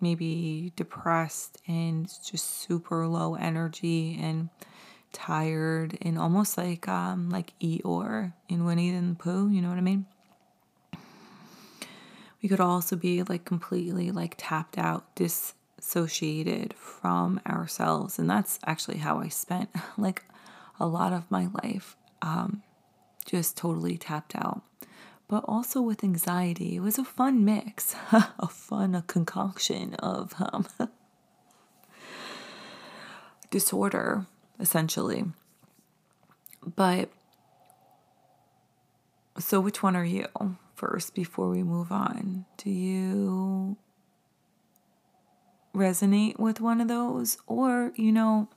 maybe 0.00 0.72
depressed 0.74 1.60
and 1.68 2.06
just 2.24 2.62
super 2.62 3.06
low 3.06 3.34
energy 3.34 4.18
and 4.18 4.48
tired 5.12 5.98
and 6.00 6.18
almost 6.18 6.56
like 6.56 6.88
um 6.88 7.28
like 7.28 7.52
Eeyore 7.60 8.32
in 8.48 8.64
Winnie 8.64 8.90
the 8.90 9.14
Pooh, 9.14 9.50
you 9.50 9.60
know 9.60 9.68
what 9.68 9.76
I 9.76 9.82
mean? 9.82 10.06
we 12.40 12.48
could 12.48 12.58
also 12.60 12.96
be 12.96 13.22
like 13.22 13.44
completely 13.44 14.10
like 14.10 14.34
tapped 14.38 14.78
out, 14.78 15.14
dissociated 15.14 16.72
from 16.78 17.38
ourselves. 17.46 18.18
And 18.18 18.30
that's 18.30 18.58
actually 18.66 18.96
how 18.96 19.18
I 19.18 19.28
spent 19.28 19.68
like 19.98 20.24
a 20.78 20.86
lot 20.86 21.12
of 21.12 21.30
my 21.30 21.48
life, 21.62 21.96
um, 22.22 22.62
just 23.24 23.56
totally 23.56 23.96
tapped 23.96 24.34
out. 24.34 24.62
But 25.28 25.44
also 25.48 25.80
with 25.80 26.04
anxiety, 26.04 26.76
it 26.76 26.80
was 26.80 26.98
a 26.98 27.04
fun 27.04 27.44
mix, 27.44 27.96
a 28.12 28.48
fun 28.48 28.94
a 28.94 29.02
concoction 29.02 29.94
of 29.94 30.34
um, 30.38 30.66
disorder, 33.50 34.26
essentially. 34.60 35.24
But 36.76 37.10
so, 39.38 39.60
which 39.60 39.82
one 39.82 39.96
are 39.96 40.04
you 40.04 40.26
first 40.74 41.14
before 41.14 41.48
we 41.48 41.62
move 41.62 41.90
on? 41.90 42.44
Do 42.56 42.70
you 42.70 43.76
resonate 45.74 46.38
with 46.38 46.60
one 46.60 46.80
of 46.80 46.88
those? 46.88 47.38
Or, 47.46 47.92
you 47.96 48.12
know, 48.12 48.48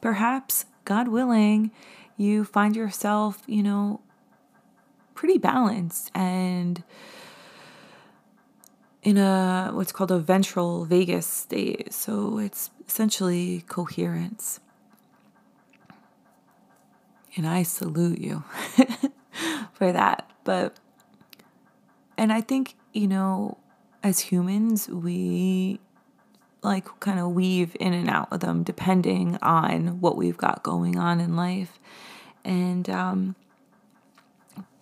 perhaps, 0.00 0.64
God 0.84 1.08
willing, 1.08 1.70
you 2.16 2.44
find 2.44 2.76
yourself, 2.76 3.42
you 3.46 3.62
know, 3.62 4.00
pretty 5.14 5.38
balanced 5.38 6.10
and 6.14 6.82
in 9.02 9.18
a 9.18 9.70
what's 9.72 9.92
called 9.92 10.10
a 10.10 10.18
ventral 10.18 10.84
vagus 10.84 11.26
state. 11.26 11.92
So 11.92 12.38
it's 12.38 12.70
essentially 12.88 13.64
coherence. 13.68 14.60
And 17.36 17.46
I 17.46 17.64
salute 17.64 18.18
you 18.20 18.44
for 19.72 19.92
that. 19.92 20.30
But, 20.44 20.76
and 22.16 22.32
I 22.32 22.40
think, 22.40 22.76
you 22.92 23.08
know, 23.08 23.58
as 24.02 24.20
humans, 24.20 24.88
we 24.88 25.80
like 26.64 26.88
kind 27.00 27.20
of 27.20 27.32
weave 27.32 27.76
in 27.78 27.92
and 27.92 28.08
out 28.08 28.28
of 28.32 28.40
them 28.40 28.62
depending 28.62 29.38
on 29.42 30.00
what 30.00 30.16
we've 30.16 30.36
got 30.36 30.62
going 30.62 30.98
on 30.98 31.20
in 31.20 31.36
life. 31.36 31.78
And, 32.44 32.88
um, 32.90 33.36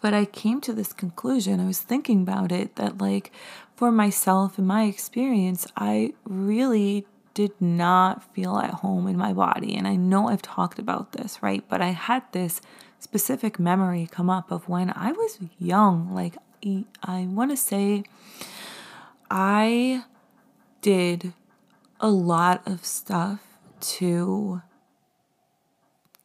but 0.01 0.15
I 0.15 0.25
came 0.25 0.61
to 0.63 0.73
this 0.73 0.93
conclusion. 0.93 1.61
I 1.61 1.67
was 1.67 1.81
thinking 1.81 2.23
about 2.23 2.51
it 2.51 2.77
that, 2.77 2.99
like, 2.99 3.31
for 3.77 3.93
myself 3.93 4.59
and 4.59 4.67
my 4.67 4.85
experience, 4.85 5.67
I 5.77 6.15
really 6.25 7.07
did 7.35 7.53
not 7.61 8.35
feel 8.35 8.59
at 8.59 8.71
home 8.71 9.07
in 9.07 9.17
my 9.17 9.33
body. 9.33 9.77
And 9.77 9.87
I 9.87 9.97
know 9.97 10.29
I've 10.29 10.43
talked 10.43 10.79
about 10.79 11.13
this, 11.13 11.43
right? 11.43 11.65
But 11.69 11.81
I 11.81 11.91
had 11.91 12.25
this 12.33 12.61
specific 12.99 13.59
memory 13.59 14.09
come 14.11 14.29
up 14.29 14.51
of 14.51 14.69
when 14.69 14.93
I 14.95 15.13
was 15.13 15.39
young. 15.59 16.13
Like, 16.13 16.37
I 17.03 17.27
want 17.29 17.51
to 17.51 17.57
say 17.57 18.05
I 19.31 20.05
did 20.81 21.33
a 22.03 22.11
lot 22.11 22.63
of 22.67 22.85
stuff 22.85 23.41
to 23.81 24.61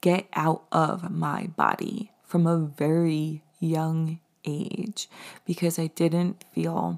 get 0.01 0.27
out 0.33 0.63
of 0.71 1.11
my 1.11 1.47
body 1.55 2.11
from 2.23 2.47
a 2.47 2.57
very 2.57 3.43
young 3.59 4.19
age 4.43 5.07
because 5.45 5.77
I 5.77 5.87
didn't 5.87 6.43
feel 6.51 6.95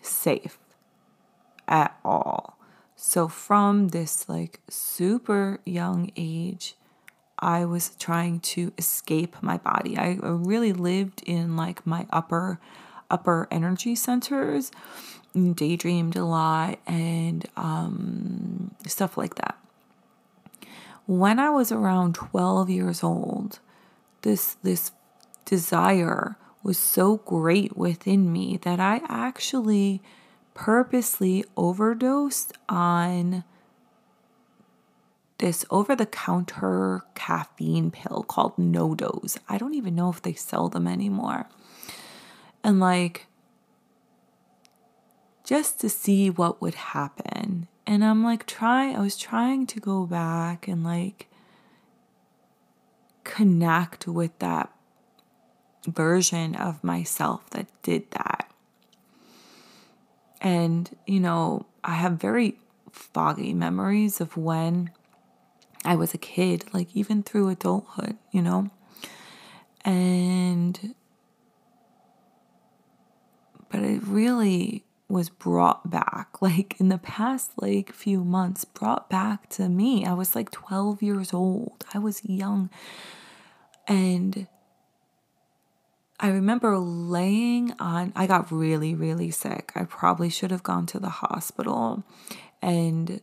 safe 0.00 0.58
at 1.68 1.96
all. 2.04 2.58
So, 2.96 3.28
from 3.28 3.88
this 3.88 4.28
like 4.28 4.60
super 4.70 5.60
young 5.66 6.10
age, 6.16 6.76
I 7.38 7.66
was 7.66 7.90
trying 7.96 8.40
to 8.40 8.72
escape 8.78 9.36
my 9.42 9.58
body. 9.58 9.98
I 9.98 10.16
really 10.22 10.72
lived 10.72 11.22
in 11.26 11.56
like 11.56 11.86
my 11.86 12.06
upper 12.10 12.58
upper 13.10 13.46
energy 13.50 13.94
centers, 13.94 14.70
daydreamed 15.34 16.16
a 16.16 16.24
lot, 16.24 16.78
and 16.86 17.46
um, 17.56 18.74
stuff 18.86 19.16
like 19.16 19.34
that. 19.36 19.58
When 21.06 21.38
I 21.38 21.50
was 21.50 21.70
around 21.70 22.14
12 22.14 22.70
years 22.70 23.02
old, 23.02 23.58
this 24.22 24.54
this 24.62 24.92
desire 25.44 26.36
was 26.62 26.78
so 26.78 27.18
great 27.18 27.76
within 27.76 28.32
me 28.32 28.56
that 28.62 28.80
I 28.80 29.02
actually 29.08 30.00
purposely 30.54 31.44
overdosed 31.56 32.52
on 32.68 33.44
this 35.38 35.66
over 35.68 35.94
the 35.94 36.06
counter 36.06 37.02
caffeine 37.14 37.90
pill 37.90 38.22
called 38.22 38.56
NoDoz. 38.56 39.36
I 39.48 39.58
don't 39.58 39.74
even 39.74 39.94
know 39.94 40.08
if 40.08 40.22
they 40.22 40.32
sell 40.32 40.68
them 40.68 40.86
anymore. 40.86 41.46
And 42.62 42.80
like, 42.80 43.26
just 45.44 45.78
to 45.80 45.88
see 45.88 46.30
what 46.30 46.60
would 46.60 46.74
happen. 46.74 47.68
And 47.86 48.02
I'm 48.02 48.24
like, 48.24 48.46
trying, 48.46 48.96
I 48.96 49.00
was 49.00 49.16
trying 49.16 49.66
to 49.68 49.80
go 49.80 50.06
back 50.06 50.66
and 50.66 50.82
like 50.82 51.28
connect 53.24 54.08
with 54.08 54.36
that 54.38 54.70
version 55.86 56.54
of 56.56 56.82
myself 56.82 57.48
that 57.50 57.66
did 57.82 58.10
that. 58.12 58.50
And, 60.40 60.94
you 61.06 61.20
know, 61.20 61.66
I 61.82 61.94
have 61.94 62.12
very 62.12 62.58
foggy 62.90 63.52
memories 63.52 64.20
of 64.20 64.36
when 64.36 64.90
I 65.84 65.96
was 65.96 66.14
a 66.14 66.18
kid, 66.18 66.64
like 66.72 66.88
even 66.94 67.22
through 67.22 67.48
adulthood, 67.48 68.16
you 68.30 68.40
know? 68.40 68.70
And, 69.84 70.94
but 73.70 73.80
it 73.80 74.02
really 74.06 74.84
was 75.14 75.28
brought 75.28 75.88
back, 75.88 76.42
like 76.42 76.78
in 76.80 76.88
the 76.88 76.98
past, 76.98 77.52
like 77.56 77.92
few 77.92 78.24
months, 78.24 78.64
brought 78.64 79.08
back 79.08 79.48
to 79.48 79.68
me. 79.68 80.04
I 80.04 80.12
was 80.12 80.34
like 80.34 80.50
12 80.50 81.02
years 81.02 81.32
old, 81.32 81.84
I 81.94 81.98
was 81.98 82.24
young. 82.24 82.68
And 83.86 84.48
I 86.18 86.28
remember 86.28 86.76
laying 86.78 87.74
on, 87.78 88.12
I 88.16 88.26
got 88.26 88.50
really, 88.50 88.94
really 88.94 89.30
sick. 89.30 89.70
I 89.76 89.84
probably 89.84 90.30
should 90.30 90.50
have 90.50 90.64
gone 90.64 90.86
to 90.86 90.98
the 90.98 91.10
hospital 91.10 92.02
and 92.60 93.20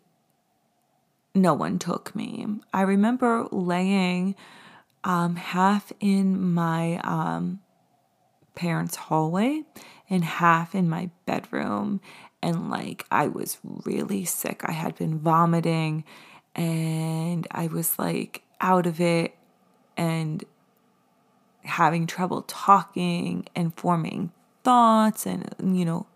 no 1.36 1.54
one 1.54 1.77
took 1.77 2.15
me. 2.15 2.47
I 2.73 2.82
remember 2.84 3.47
laying 3.51 4.36
um, 5.04 5.36
half 5.36 5.91
in 5.99 6.54
my 6.54 7.01
um, 7.04 7.60
parents' 8.56 8.95
hallway 8.95 9.63
and 10.12 10.24
half 10.24 10.76
in 10.76 10.88
my 10.88 11.10
bedroom. 11.26 12.02
And 12.43 12.69
like, 12.69 13.08
I 13.10 13.28
was 13.28 13.58
really 13.63 14.26
sick. 14.26 14.62
I 14.63 14.74
had 14.74 14.95
been 14.95 15.17
vomiting 15.17 16.04
and 16.56 17.47
I 17.50 17.65
was 17.67 17.97
like 17.97 18.43
out 18.60 18.86
of 18.86 19.02
it. 19.02 19.36
And 19.97 20.43
having 21.63 22.08
trouble 22.08 22.41
talking 22.43 23.45
and 23.56 23.74
forming 23.76 24.32
thoughts 24.63 25.26
and, 25.26 25.54
you 25.78 25.86
know, 25.86 26.08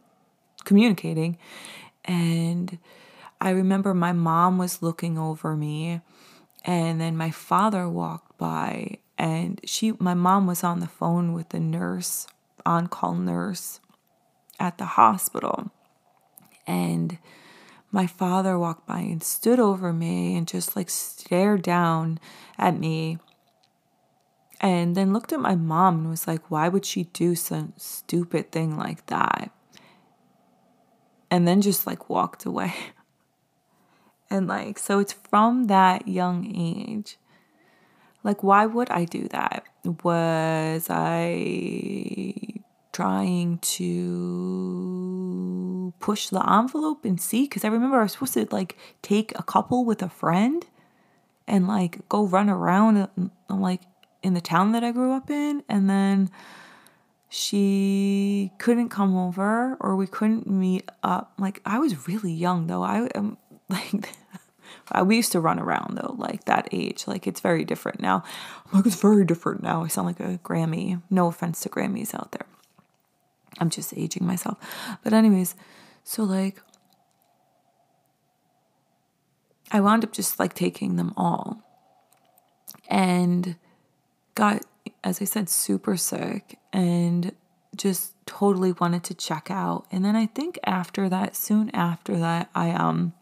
communicating. 0.64 1.38
And 2.04 2.78
I 3.40 3.52
remember 3.52 3.94
my 3.94 4.12
mom 4.12 4.58
was 4.58 4.82
looking 4.82 5.18
over 5.18 5.56
me, 5.56 6.02
and 6.64 7.00
then 7.00 7.18
my 7.18 7.32
father 7.32 7.88
walked 7.88 8.38
by, 8.38 8.98
and 9.18 9.62
she, 9.66 9.94
my 10.00 10.14
mom 10.14 10.48
was 10.48 10.64
on 10.64 10.80
the 10.80 10.88
phone 10.88 11.34
with 11.34 11.50
the 11.50 11.60
nurse, 11.60 12.28
on 12.66 12.88
call 12.88 13.14
nurse 13.14 13.80
at 14.60 14.78
the 14.78 14.86
hospital. 14.86 15.72
And 16.68 17.18
my 17.92 18.08
father 18.08 18.58
walked 18.60 18.86
by 18.88 19.00
and 19.00 19.24
stood 19.24 19.60
over 19.60 19.94
me 19.94 20.36
and 20.36 20.48
just 20.48 20.76
like 20.76 20.90
stared 20.90 21.62
down 21.62 22.20
at 22.58 22.78
me 22.78 23.20
and 24.60 24.96
then 24.96 25.14
looked 25.14 25.34
at 25.34 25.40
my 25.40 25.56
mom 25.56 26.00
and 26.00 26.10
was 26.10 26.28
like, 26.28 26.50
why 26.50 26.68
would 26.68 26.86
she 26.86 27.04
do 27.04 27.36
some 27.36 27.74
stupid 27.78 28.52
thing 28.52 28.78
like 28.78 29.06
that? 29.08 29.52
And 31.30 31.48
then 31.48 31.62
just 31.62 31.86
like 31.86 32.10
walked 32.10 32.46
away. 32.46 32.74
and 34.30 34.48
like, 34.48 34.80
so 34.80 35.00
it's 35.00 35.14
from 35.14 35.66
that 35.66 36.08
young 36.08 36.52
age. 36.56 37.18
Like, 38.24 38.42
why 38.42 38.66
would 38.66 38.90
I 38.90 39.06
do 39.06 39.28
that? 39.28 39.66
Was 40.04 40.88
I 40.90 42.64
trying 42.96 43.58
to 43.60 43.94
push 46.00 46.30
the 46.30 46.50
envelope 46.50 47.06
and 47.06 47.20
see? 47.20 47.44
Because 47.44 47.66
I 47.66 47.70
remember 47.70 48.00
I 48.00 48.04
was 48.04 48.14
supposed 48.14 48.36
to 48.36 48.48
like 48.52 48.78
take 49.02 49.38
a 49.38 49.44
couple 49.44 49.86
with 49.86 50.02
a 50.02 50.10
friend 50.10 50.66
and 51.48 51.68
like 51.68 52.08
go 52.10 52.26
run 52.26 52.50
around. 52.50 52.98
Uh, 52.98 53.08
uh, 53.50 53.56
like, 53.56 53.82
in 54.26 54.34
the 54.34 54.42
town 54.42 54.72
that 54.72 54.84
I 54.84 54.92
grew 54.92 55.14
up 55.14 55.30
in. 55.30 55.64
And 55.70 55.88
then 55.88 56.32
she 57.30 58.52
couldn't 58.58 58.90
come 58.90 59.16
over 59.16 59.78
or 59.80 59.96
we 59.96 60.08
couldn't 60.08 60.48
meet 60.48 60.90
up. 61.04 61.34
Like, 61.38 61.62
I 61.64 61.78
was 61.78 62.08
really 62.08 62.34
young 62.34 62.66
though. 62.66 62.82
I 62.82 63.08
am 63.14 63.38
um, 63.38 63.38
like, 63.70 64.10
we 65.06 65.16
used 65.16 65.32
to 65.34 65.40
run 65.40 65.60
around 65.60 65.98
though, 65.98 66.16
like 66.18 66.46
that 66.46 66.68
age. 66.72 67.06
Like, 67.08 67.28
it's 67.28 67.40
very 67.40 67.64
different 67.64 68.00
now. 68.00 68.24
I'm 68.66 68.80
like, 68.80 68.88
it's 68.88 69.00
very 69.00 69.26
different 69.26 69.62
now. 69.62 69.84
I 69.84 69.90
sound 69.90 70.08
like 70.08 70.20
a 70.20 70.40
Grammy. 70.40 71.02
No 71.12 71.28
offense 71.28 71.62
to 71.62 71.70
Grammys 71.70 72.16
out 72.16 72.32
there. 72.32 72.48
I'm 73.60 73.70
just 73.70 73.98
aging 73.98 74.26
myself. 74.26 74.58
But, 75.04 75.14
anyways, 75.14 75.56
so 76.04 76.24
like, 76.24 76.62
I 79.72 79.82
wound 79.82 80.04
up 80.04 80.12
just 80.12 80.40
like 80.40 80.54
taking 80.54 80.96
them 80.96 81.14
all 81.18 81.62
and 82.90 83.56
got, 84.36 84.64
as 85.04 85.22
I 85.22 85.26
said, 85.26 85.50
super 85.50 85.98
sick 85.98 86.60
and 86.72 87.34
just 87.76 88.14
totally 88.26 88.72
wanted 88.74 89.04
to 89.06 89.14
check 89.14 89.50
out. 89.50 89.86
And 89.92 90.06
then 90.06 90.16
I 90.16 90.28
think 90.28 90.60
after 90.64 91.10
that, 91.10 91.36
soon 91.36 91.70
after 91.72 92.18
that, 92.20 92.50
I 92.54 92.72
um 92.72 93.14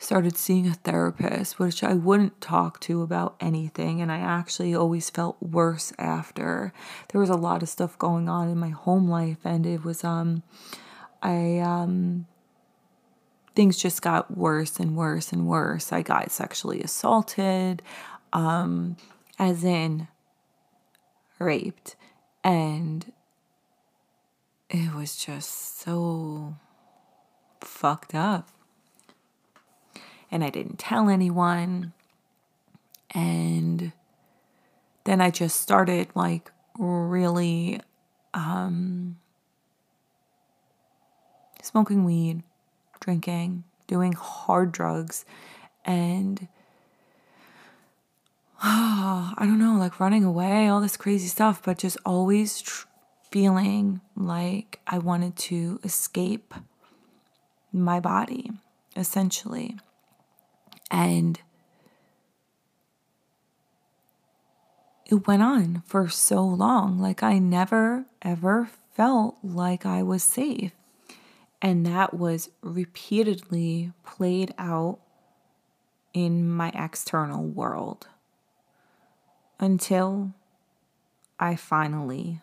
started 0.00 0.34
seeing 0.34 0.66
a 0.66 0.72
therapist, 0.72 1.58
which 1.58 1.84
I 1.84 1.92
wouldn't 1.92 2.40
talk 2.40 2.80
to 2.80 3.02
about 3.02 3.36
anything. 3.38 4.00
And 4.00 4.10
I 4.10 4.18
actually 4.18 4.74
always 4.74 5.10
felt 5.10 5.36
worse 5.42 5.92
after. 5.98 6.72
There 7.12 7.20
was 7.20 7.28
a 7.28 7.34
lot 7.34 7.62
of 7.62 7.68
stuff 7.68 7.98
going 7.98 8.26
on 8.26 8.48
in 8.48 8.58
my 8.58 8.70
home 8.70 9.08
life, 9.08 9.36
and 9.44 9.66
it 9.66 9.84
was, 9.84 10.02
um, 10.02 10.42
I, 11.22 11.58
um, 11.58 12.26
things 13.54 13.76
just 13.76 14.00
got 14.00 14.34
worse 14.34 14.80
and 14.80 14.96
worse 14.96 15.32
and 15.32 15.46
worse. 15.46 15.92
I 15.92 16.00
got 16.00 16.30
sexually 16.30 16.80
assaulted, 16.80 17.82
um, 18.32 18.96
as 19.38 19.64
in 19.64 20.08
raped. 21.38 21.94
And 22.42 23.12
it 24.70 24.94
was 24.94 25.14
just 25.16 25.78
so 25.78 26.54
fucked 27.60 28.14
up 28.14 28.48
and 30.30 30.44
I 30.44 30.50
didn't 30.50 30.78
tell 30.78 31.08
anyone. 31.08 31.92
And 33.12 33.92
then 35.04 35.20
I 35.20 35.30
just 35.30 35.60
started 35.60 36.08
like 36.14 36.50
really 36.78 37.80
um, 38.34 39.16
smoking 41.62 42.04
weed, 42.04 42.42
drinking, 43.00 43.64
doing 43.86 44.12
hard 44.12 44.72
drugs, 44.72 45.24
and 45.84 46.48
oh, 48.62 49.34
I 49.36 49.46
don't 49.46 49.58
know, 49.58 49.76
like 49.78 50.00
running 50.00 50.24
away, 50.24 50.68
all 50.68 50.80
this 50.80 50.96
crazy 50.96 51.28
stuff, 51.28 51.62
but 51.64 51.78
just 51.78 51.96
always 52.04 52.60
tr- 52.60 52.86
feeling 53.30 54.00
like 54.16 54.80
I 54.86 54.98
wanted 54.98 55.36
to 55.36 55.80
escape 55.84 56.54
my 57.72 58.00
body, 58.00 58.50
essentially. 58.96 59.76
And 60.90 61.40
it 65.06 65.26
went 65.26 65.42
on 65.42 65.82
for 65.86 66.08
so 66.08 66.44
long. 66.44 66.98
Like 66.98 67.22
I 67.22 67.38
never, 67.38 68.06
ever 68.22 68.68
felt 68.94 69.36
like 69.42 69.84
I 69.84 70.02
was 70.02 70.22
safe. 70.22 70.72
And 71.62 71.84
that 71.84 72.14
was 72.14 72.50
repeatedly 72.62 73.92
played 74.04 74.54
out 74.58 74.98
in 76.14 76.48
my 76.48 76.70
external 76.74 77.44
world 77.44 78.08
until 79.58 80.32
I 81.38 81.56
finally 81.56 82.40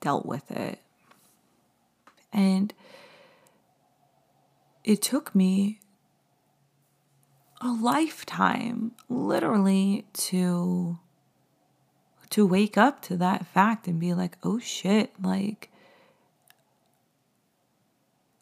dealt 0.00 0.24
with 0.24 0.50
it. 0.50 0.78
And 2.32 2.72
it 4.84 5.02
took 5.02 5.34
me 5.34 5.80
a 7.64 7.72
lifetime 7.72 8.92
literally 9.08 10.04
to 10.12 10.98
to 12.30 12.46
wake 12.46 12.76
up 12.76 13.00
to 13.02 13.16
that 13.16 13.46
fact 13.46 13.88
and 13.88 13.98
be 13.98 14.12
like, 14.12 14.36
"Oh 14.42 14.58
shit, 14.58 15.12
like 15.22 15.70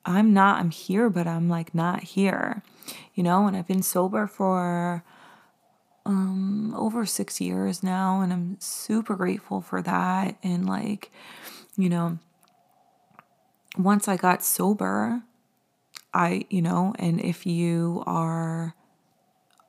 I'm 0.04 0.32
not 0.34 0.58
I'm 0.60 0.70
here 0.70 1.08
but 1.08 1.26
I'm 1.26 1.48
like 1.48 1.74
not 1.74 2.02
here." 2.02 2.62
You 3.14 3.22
know, 3.22 3.46
and 3.46 3.56
I've 3.56 3.68
been 3.68 3.82
sober 3.82 4.26
for 4.26 5.04
um 6.04 6.74
over 6.76 7.06
6 7.06 7.40
years 7.40 7.82
now 7.82 8.20
and 8.20 8.32
I'm 8.32 8.56
super 8.60 9.14
grateful 9.14 9.60
for 9.60 9.80
that 9.82 10.36
and 10.42 10.66
like 10.68 11.12
you 11.76 11.88
know 11.88 12.18
once 13.78 14.08
I 14.08 14.16
got 14.16 14.42
sober, 14.44 15.22
I, 16.12 16.44
you 16.50 16.60
know, 16.60 16.94
and 16.98 17.20
if 17.20 17.46
you 17.46 18.02
are 18.06 18.74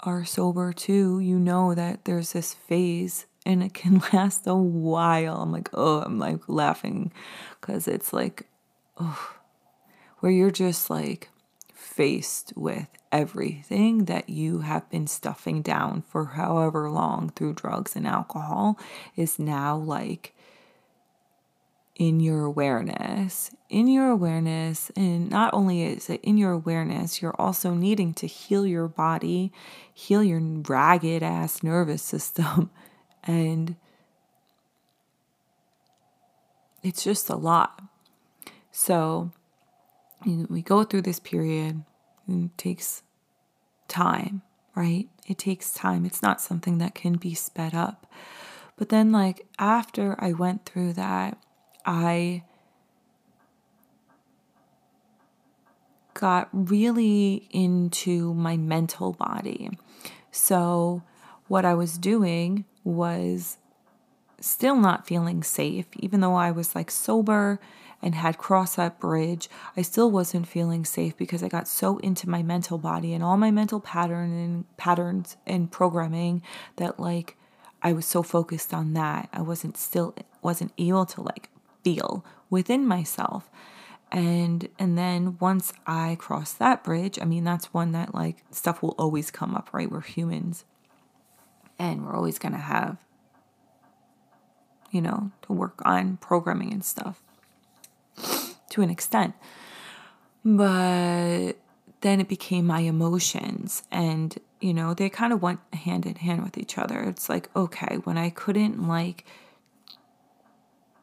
are 0.04 0.26
sober 0.26 0.74
too, 0.74 1.20
you 1.20 1.40
know 1.40 1.74
that 1.74 2.06
there's 2.06 2.34
this 2.34 2.54
phase 2.54 3.26
and 3.46 3.64
it 3.64 3.74
can 3.74 4.02
last 4.14 4.46
a 4.48 4.56
while. 4.56 5.42
I'm 5.42 5.52
like, 5.52 5.70
oh, 5.74 6.02
I'm 6.02 6.20
like 6.20 6.42
laughing 6.48 7.12
because 7.60 7.88
it's 7.88 8.14
like, 8.14 8.48
oh, 8.98 9.36
where 10.20 10.32
you're 10.32 10.52
just 10.52 10.90
like 10.90 11.30
faced 11.74 12.54
with 12.56 12.88
everything 13.12 14.06
that 14.06 14.30
you 14.30 14.60
have 14.60 14.90
been 14.90 15.06
stuffing 15.06 15.62
down 15.62 16.02
for 16.02 16.26
however 16.26 16.90
long 16.90 17.30
through 17.30 17.54
drugs 17.54 17.96
and 17.96 18.08
alcohol 18.08 18.80
is 19.16 19.38
now 19.38 19.76
like 19.76 20.34
in 21.96 22.20
your 22.20 22.44
awareness. 22.44 23.52
In 23.70 23.88
your 23.88 24.10
awareness, 24.10 24.92
and 24.96 25.30
not 25.30 25.54
only 25.54 25.84
is 25.84 26.10
it 26.10 26.22
in 26.24 26.38
your 26.38 26.52
awareness, 26.52 27.22
you're 27.22 27.36
also 27.40 27.74
needing 27.74 28.14
to 28.16 28.28
heal 28.28 28.66
your 28.66 28.88
body, 28.88 29.52
heal 29.94 30.24
your 30.24 30.40
ragged 30.40 31.24
ass 31.24 31.64
nervous 31.64 32.02
system, 32.02 32.70
and 33.24 33.76
it's 36.84 37.04
just 37.04 37.30
a 37.30 37.36
lot. 37.36 37.82
So 38.72 39.32
we 40.26 40.62
go 40.62 40.84
through 40.84 41.04
this 41.04 41.20
period, 41.20 41.84
and 42.28 42.46
it 42.46 42.58
takes 42.58 43.04
time, 43.88 44.42
right? 44.76 45.08
It 45.28 45.38
takes 45.38 45.74
time. 45.74 46.06
It's 46.06 46.22
not 46.22 46.42
something 46.42 46.78
that 46.80 46.96
can 46.96 47.14
be 47.14 47.34
sped 47.34 47.74
up. 47.74 48.08
But 48.76 48.90
then, 48.90 49.12
like, 49.12 49.46
after 49.60 50.16
I 50.20 50.34
went 50.34 50.66
through 50.66 50.94
that, 50.94 51.38
I 51.86 52.44
got 56.14 56.50
really 56.54 57.48
into 57.52 58.34
my 58.34 58.56
mental 58.58 59.14
body. 59.14 59.72
So, 60.32 61.04
what 61.48 61.66
I 61.66 61.74
was 61.74 61.98
doing 61.98 62.66
was 62.84 63.58
still 64.40 64.76
not 64.76 65.08
feeling 65.08 65.44
safe, 65.44 65.86
even 65.98 66.22
though 66.22 66.36
I 66.36 66.52
was 66.52 66.76
like 66.76 66.92
sober 66.92 67.60
and 68.02 68.16
had 68.16 68.38
crossed 68.38 68.76
that 68.76 69.00
bridge. 69.00 69.50
I 69.78 69.82
still 69.82 70.12
wasn't 70.12 70.48
feeling 70.48 70.84
safe 70.84 71.16
because 71.16 71.42
I 71.42 71.48
got 71.48 71.68
so 71.68 71.98
into 72.00 72.30
my 72.30 72.44
mental 72.44 72.78
body 72.78 73.14
and 73.14 73.24
all 73.24 73.38
my 73.38 73.52
mental 73.52 73.80
pattern 73.80 74.32
and 74.32 74.78
patterns 74.78 75.38
and 75.48 75.72
programming 75.72 76.42
that 76.76 77.00
like 77.00 77.38
I 77.82 77.94
was 77.94 78.06
so 78.06 78.22
focused 78.22 78.74
on 78.74 78.94
that. 78.94 79.30
I 79.32 79.42
wasn't 79.42 79.78
still 79.78 80.16
wasn't 80.42 80.74
able 80.78 81.06
to 81.08 81.22
like 81.22 81.50
feel 81.84 82.26
within 82.50 82.88
myself. 82.88 83.50
And 84.12 84.70
and 84.78 84.96
then 84.96 85.38
once 85.40 85.74
i 85.88 86.16
cross 86.20 86.54
that 86.54 86.84
bridge 86.84 87.18
i 87.20 87.26
mean 87.26 87.44
that's 87.44 87.74
one 87.74 87.94
that 87.94 88.14
like 88.14 88.44
stuff 88.52 88.84
will 88.84 88.94
always 89.00 89.32
come 89.32 89.56
up 89.56 89.70
right? 89.74 89.90
We're 89.90 90.02
humans. 90.02 90.66
And 91.80 92.06
we're 92.06 92.16
always 92.16 92.38
going 92.38 92.54
to 92.54 92.60
have 92.60 92.98
you 94.92 95.02
know 95.02 95.32
to 95.42 95.54
work 95.54 95.82
on 95.84 96.18
programming 96.18 96.72
and 96.72 96.86
stuff 96.86 97.22
to 98.70 98.82
an 98.82 98.90
extent. 98.90 99.34
But 100.46 101.54
then 102.02 102.20
it 102.20 102.28
became 102.28 102.68
my 102.68 102.82
emotions 102.82 103.84
and 103.92 104.38
you 104.62 104.74
know 104.74 104.94
they 104.94 105.10
kind 105.10 105.34
of 105.34 105.42
went 105.42 105.60
hand 105.74 106.06
in 106.06 106.16
hand 106.16 106.44
with 106.44 106.58
each 106.58 106.78
other. 106.78 107.02
It's 107.02 107.28
like 107.30 107.50
okay 107.56 107.98
when 108.04 108.18
i 108.18 108.30
couldn't 108.30 108.88
like 108.88 109.26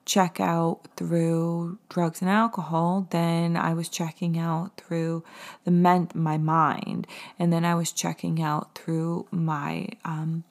check 0.05 0.41
out 0.41 0.81
through 0.97 1.79
drugs 1.89 2.21
and 2.21 2.31
alcohol, 2.31 3.07
then 3.11 3.57
I 3.57 3.75
was 3.75 3.89
checking 3.89 4.39
out 4.39 4.77
through 4.77 5.25
the 5.65 5.71
ment 5.71 6.15
my 6.15 6.39
mind, 6.39 7.07
and 7.39 7.53
then 7.53 7.65
I 7.65 7.75
was 7.75 7.93
checking 7.93 8.43
out 8.43 8.75
through 8.75 9.27
my 9.31 9.89
um, 10.05 10.45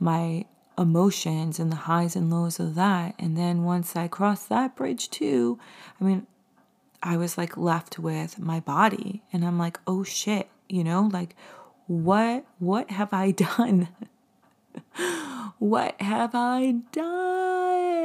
my 0.00 0.44
emotions 0.78 1.58
and 1.58 1.70
the 1.70 1.76
highs 1.76 2.16
and 2.16 2.30
lows 2.30 2.58
of 2.58 2.74
that. 2.76 3.14
And 3.18 3.36
then 3.36 3.64
once 3.64 3.94
I 3.94 4.08
crossed 4.08 4.48
that 4.48 4.74
bridge 4.74 5.10
too, 5.10 5.58
I 6.00 6.04
mean, 6.04 6.26
I 7.02 7.16
was 7.16 7.36
like 7.36 7.56
left 7.56 7.98
with 7.98 8.38
my 8.38 8.60
body, 8.60 9.22
and 9.32 9.44
I'm 9.44 9.58
like, 9.58 9.78
oh 9.86 10.04
shit, 10.04 10.48
you 10.68 10.84
know, 10.84 11.10
like 11.12 11.36
what 11.86 12.44
what 12.58 12.90
have 12.90 13.12
I 13.12 13.30
done? 13.32 13.88
what 15.58 16.00
have 16.00 16.34
I 16.34 16.76
done? 16.92 17.51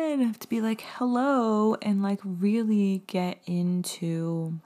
Have 0.08 0.40
to 0.40 0.48
be 0.48 0.62
like, 0.62 0.82
hello, 0.96 1.76
and 1.82 2.02
like 2.02 2.22
really 2.24 3.04
get 3.08 3.40
into 3.46 4.60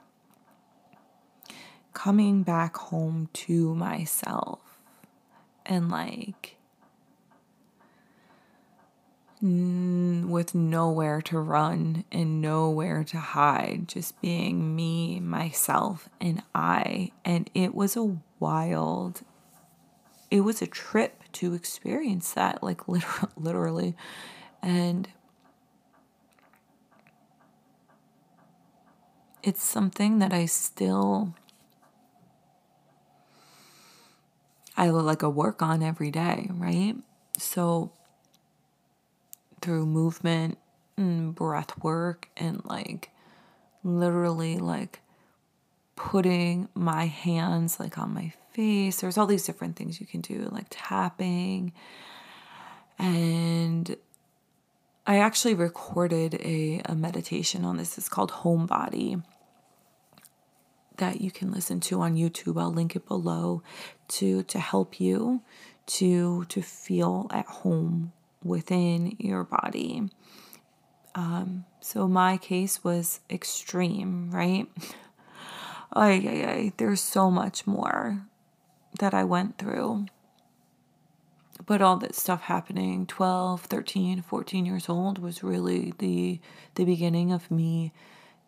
coming 1.92 2.44
back 2.44 2.76
home 2.76 3.28
to 3.32 3.74
myself 3.74 4.60
and 5.66 5.90
like 5.90 6.56
with 9.42 10.54
nowhere 10.54 11.20
to 11.22 11.40
run 11.40 12.04
and 12.12 12.40
nowhere 12.40 13.02
to 13.02 13.18
hide, 13.18 13.88
just 13.88 14.20
being 14.20 14.76
me, 14.76 15.18
myself, 15.18 16.08
and 16.20 16.42
I. 16.54 17.10
And 17.24 17.50
it 17.52 17.74
was 17.74 17.96
a 17.96 18.16
wild, 18.38 19.22
it 20.30 20.42
was 20.42 20.62
a 20.62 20.68
trip 20.68 21.24
to 21.32 21.54
experience 21.54 22.32
that, 22.34 22.62
like 22.62 22.86
literally. 22.88 23.32
literally. 23.36 23.96
And 24.62 25.08
it's 29.42 29.62
something 29.62 30.18
that 30.20 30.32
I 30.32 30.46
still 30.46 31.34
I 34.76 34.88
like 34.88 35.22
a 35.22 35.30
work 35.30 35.62
on 35.62 35.82
every 35.82 36.10
day, 36.10 36.48
right? 36.50 36.94
So 37.38 37.92
through 39.60 39.86
movement 39.86 40.58
and 40.96 41.34
breath 41.34 41.78
work 41.82 42.28
and 42.36 42.64
like 42.64 43.10
literally 43.84 44.58
like 44.58 45.00
putting 45.94 46.68
my 46.74 47.06
hands 47.06 47.78
like 47.78 47.98
on 47.98 48.14
my 48.14 48.32
face. 48.52 49.00
There's 49.00 49.18
all 49.18 49.26
these 49.26 49.44
different 49.44 49.76
things 49.76 50.00
you 50.00 50.06
can 50.06 50.20
do, 50.20 50.48
like 50.50 50.66
tapping. 50.70 51.72
And 52.98 53.96
I 55.06 55.18
actually 55.18 55.54
recorded 55.54 56.34
a, 56.34 56.80
a 56.84 56.94
meditation 56.94 57.64
on 57.64 57.76
this. 57.76 57.98
It's 57.98 58.08
called 58.08 58.30
Home 58.30 58.66
Body 58.66 59.18
that 60.96 61.20
you 61.20 61.30
can 61.30 61.52
listen 61.52 61.80
to 61.80 62.00
on 62.00 62.16
YouTube. 62.16 62.60
I'll 62.60 62.72
link 62.72 62.96
it 62.96 63.06
below 63.06 63.62
to 64.08 64.42
to 64.44 64.58
help 64.58 65.00
you 65.00 65.42
to 65.86 66.44
to 66.44 66.62
feel 66.62 67.26
at 67.30 67.46
home 67.46 68.12
within 68.44 69.16
your 69.18 69.44
body. 69.44 70.08
Um, 71.14 71.64
so 71.80 72.08
my 72.08 72.38
case 72.38 72.82
was 72.82 73.20
extreme, 73.28 74.30
right? 74.30 74.66
ay, 75.92 76.22
ay, 76.26 76.44
ay, 76.48 76.72
there's 76.78 77.00
so 77.00 77.30
much 77.30 77.66
more 77.66 78.26
that 78.98 79.12
I 79.12 79.24
went 79.24 79.58
through. 79.58 80.06
But 81.64 81.82
all 81.82 81.96
that 81.98 82.14
stuff 82.14 82.42
happening 82.42 83.06
12, 83.06 83.62
13, 83.62 84.22
14 84.22 84.66
years 84.66 84.88
old 84.88 85.18
was 85.18 85.44
really 85.44 85.92
the 85.98 86.40
the 86.74 86.84
beginning 86.84 87.30
of 87.30 87.50
me 87.50 87.92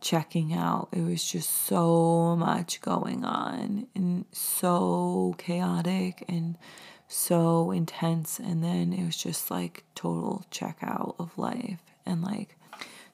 checking 0.05 0.53
out. 0.53 0.89
It 0.93 1.01
was 1.01 1.25
just 1.25 1.51
so 1.67 2.37
much 2.37 2.83
going 2.83 3.25
on 3.25 3.87
and 3.95 4.27
so 4.33 5.35
chaotic 5.39 6.25
and 6.29 6.59
so 7.09 7.71
intense. 7.71 8.39
And 8.39 8.63
then 8.63 8.93
it 8.93 9.05
was 9.05 9.17
just 9.17 9.51
like 9.51 9.83
total 9.95 10.45
checkout 10.51 11.15
of 11.19 11.37
life. 11.39 11.81
And 12.05 12.23
like, 12.23 12.59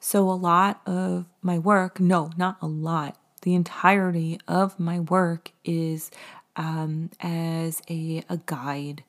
so 0.00 0.28
a 0.28 0.32
lot 0.32 0.80
of 0.84 1.26
my 1.40 1.58
work, 1.58 2.00
no, 2.00 2.32
not 2.36 2.56
a 2.60 2.66
lot, 2.66 3.16
the 3.42 3.54
entirety 3.54 4.40
of 4.48 4.78
my 4.80 4.98
work 4.98 5.52
is 5.64 6.10
um, 6.56 7.10
as 7.20 7.80
a, 7.88 8.24
a 8.28 8.38
guide. 8.46 9.04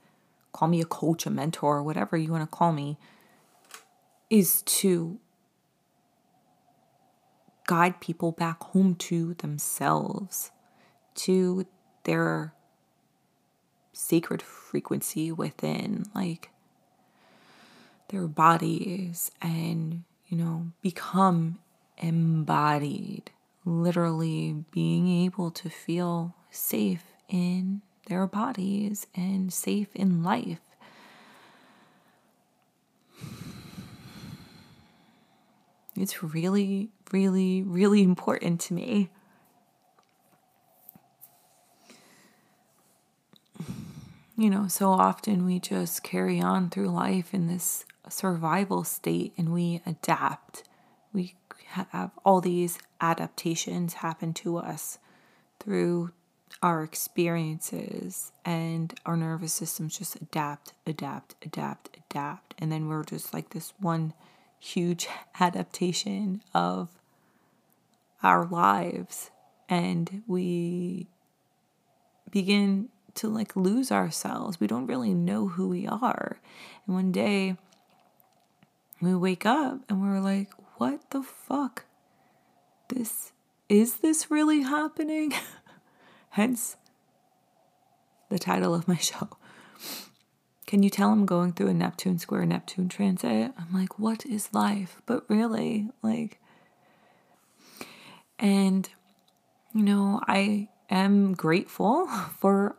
Call 0.53 0.67
me 0.67 0.81
a 0.81 0.85
coach, 0.85 1.25
a 1.25 1.31
mentor, 1.31 1.81
whatever 1.81 2.15
you 2.15 2.31
want 2.31 2.43
to 2.43 2.55
call 2.55 2.73
me, 2.73 2.97
is 4.29 4.61
to 4.63 5.19
guide 7.67 7.99
people 7.99 8.31
back 8.31 8.61
home 8.63 8.95
to 8.95 9.33
themselves, 9.35 10.51
to 11.15 11.65
their 12.03 12.53
sacred 13.93 14.41
frequency 14.41 15.31
within, 15.31 16.05
like 16.15 16.49
their 18.09 18.27
bodies, 18.27 19.31
and, 19.41 20.03
you 20.27 20.37
know, 20.37 20.67
become 20.81 21.59
embodied, 21.97 23.31
literally 23.63 24.65
being 24.71 25.07
able 25.23 25.51
to 25.51 25.69
feel 25.69 26.33
safe 26.49 27.03
in 27.29 27.81
their 28.07 28.27
bodies 28.27 29.07
and 29.15 29.53
safe 29.53 29.95
in 29.95 30.23
life. 30.23 30.70
It's 35.95 36.23
really, 36.23 36.89
really, 37.11 37.61
really 37.63 38.01
important 38.01 38.61
to 38.61 38.73
me. 38.73 39.09
You 44.37 44.49
know, 44.49 44.67
so 44.67 44.89
often 44.89 45.45
we 45.45 45.59
just 45.59 46.01
carry 46.01 46.41
on 46.41 46.69
through 46.69 46.89
life 46.89 47.33
in 47.33 47.47
this 47.47 47.85
survival 48.09 48.83
state 48.83 49.33
and 49.37 49.53
we 49.53 49.81
adapt. 49.85 50.63
We 51.13 51.35
have 51.67 52.11
all 52.25 52.41
these 52.41 52.79
adaptations 52.99 53.95
happen 53.95 54.33
to 54.35 54.57
us 54.57 54.97
through 55.59 56.11
our 56.61 56.83
experiences 56.83 58.31
and 58.43 58.93
our 59.05 59.15
nervous 59.15 59.53
systems 59.53 59.97
just 59.97 60.15
adapt, 60.15 60.73
adapt, 60.85 61.35
adapt, 61.45 61.97
adapt. 62.09 62.55
And 62.57 62.71
then 62.71 62.87
we're 62.87 63.03
just 63.03 63.33
like 63.33 63.51
this 63.51 63.73
one 63.79 64.13
huge 64.61 65.07
adaptation 65.39 66.41
of 66.53 66.87
our 68.21 68.45
lives 68.45 69.31
and 69.67 70.21
we 70.27 71.07
begin 72.29 72.89
to 73.15 73.27
like 73.27 73.55
lose 73.55 73.91
ourselves. 73.91 74.59
We 74.59 74.67
don't 74.67 74.85
really 74.85 75.15
know 75.15 75.47
who 75.47 75.67
we 75.67 75.87
are. 75.87 76.39
And 76.85 76.95
one 76.95 77.11
day 77.11 77.57
we 79.01 79.15
wake 79.15 79.45
up 79.45 79.79
and 79.89 80.01
we're 80.01 80.19
like, 80.19 80.51
what 80.77 81.09
the 81.09 81.23
fuck? 81.23 81.85
This 82.89 83.31
is 83.67 83.95
this 83.97 84.29
really 84.29 84.61
happening? 84.61 85.33
Hence 86.31 86.77
the 88.29 88.37
title 88.37 88.75
of 88.75 88.87
my 88.87 88.97
show. 88.97 89.29
Can 90.71 90.83
you 90.83 90.89
tell 90.89 91.09
I'm 91.09 91.25
going 91.25 91.51
through 91.51 91.67
a 91.67 91.73
Neptune 91.73 92.17
square 92.17 92.45
Neptune 92.45 92.87
transit? 92.87 93.51
I'm 93.59 93.73
like, 93.73 93.99
what 93.99 94.25
is 94.25 94.53
life? 94.53 95.01
But 95.05 95.29
really, 95.29 95.89
like, 96.01 96.39
and, 98.39 98.87
you 99.73 99.83
know, 99.83 100.21
I 100.29 100.69
am 100.89 101.33
grateful 101.33 102.07
for 102.39 102.77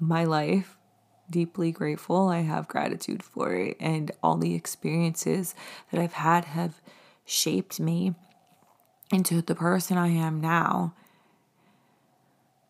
my 0.00 0.24
life, 0.24 0.76
deeply 1.30 1.70
grateful. 1.70 2.26
I 2.26 2.40
have 2.40 2.66
gratitude 2.66 3.22
for 3.22 3.54
it, 3.54 3.76
and 3.78 4.10
all 4.20 4.36
the 4.36 4.56
experiences 4.56 5.54
that 5.92 6.00
I've 6.00 6.14
had 6.14 6.44
have 6.44 6.80
shaped 7.24 7.78
me 7.78 8.16
into 9.12 9.42
the 9.42 9.54
person 9.54 9.96
I 9.96 10.08
am 10.08 10.40
now. 10.40 10.92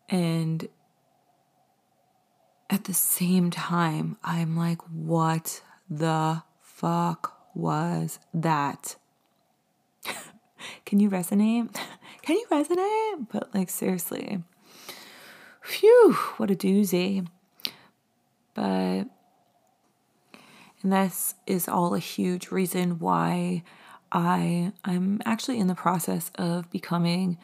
And 0.09 0.67
at 2.69 2.83
the 2.83 2.93
same 2.93 3.49
time, 3.49 4.17
I'm 4.23 4.55
like, 4.55 4.81
what 4.83 5.61
the 5.89 6.43
fuck 6.61 7.37
was 7.55 8.19
that? 8.33 8.95
Can 10.85 10.99
you 10.99 11.09
resonate? 11.09 11.75
Can 12.21 12.35
you 12.37 12.45
resonate? 12.51 13.27
But 13.31 13.53
like, 13.55 13.69
seriously, 13.69 14.43
phew, 15.61 16.13
what 16.37 16.51
a 16.51 16.55
doozy. 16.55 17.25
But, 18.53 19.07
and 20.81 20.93
this 20.93 21.35
is 21.47 21.67
all 21.67 21.95
a 21.95 21.99
huge 21.99 22.51
reason 22.51 22.99
why 22.99 23.63
I 24.11 24.73
I'm 24.83 25.21
actually 25.25 25.59
in 25.59 25.67
the 25.67 25.75
process 25.75 26.31
of 26.35 26.69
becoming 26.71 27.37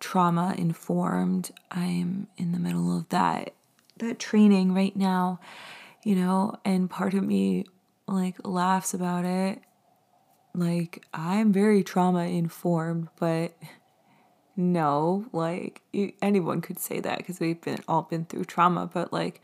trauma 0.00 0.54
informed. 0.56 1.50
I'm 1.70 2.28
in 2.36 2.52
the 2.52 2.58
middle 2.58 2.96
of 2.96 3.08
that 3.08 3.52
that 3.98 4.18
training 4.18 4.74
right 4.74 4.94
now, 4.96 5.40
you 6.04 6.14
know, 6.14 6.58
and 6.64 6.88
part 6.88 7.14
of 7.14 7.24
me 7.24 7.64
like 8.06 8.36
laughs 8.46 8.94
about 8.94 9.24
it. 9.24 9.60
Like 10.54 11.04
I'm 11.12 11.52
very 11.52 11.84
trauma 11.84 12.24
informed, 12.24 13.08
but 13.18 13.56
no, 14.56 15.26
like 15.32 15.82
anyone 16.20 16.60
could 16.60 16.80
say 16.80 17.00
that 17.00 17.18
because 17.18 17.38
we've 17.38 17.60
been 17.60 17.78
all 17.86 18.02
been 18.02 18.24
through 18.24 18.46
trauma, 18.46 18.90
but 18.92 19.12
like 19.12 19.40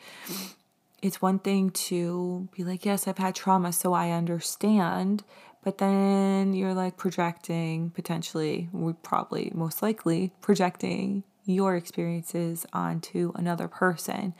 it's 1.02 1.20
one 1.20 1.38
thing 1.38 1.70
to 1.70 2.48
be 2.56 2.64
like, 2.64 2.84
yes, 2.84 3.06
I've 3.06 3.18
had 3.18 3.34
trauma, 3.34 3.72
so 3.72 3.92
I 3.92 4.10
understand. 4.10 5.22
But 5.62 5.78
then 5.78 6.54
you're 6.54 6.74
like 6.74 6.96
projecting 6.96 7.90
potentially, 7.90 8.68
we 8.72 8.92
probably 8.94 9.52
most 9.54 9.82
likely 9.82 10.32
projecting 10.40 11.22
your 11.44 11.76
experiences 11.76 12.66
onto 12.72 13.32
another 13.34 13.68
person. 13.68 14.34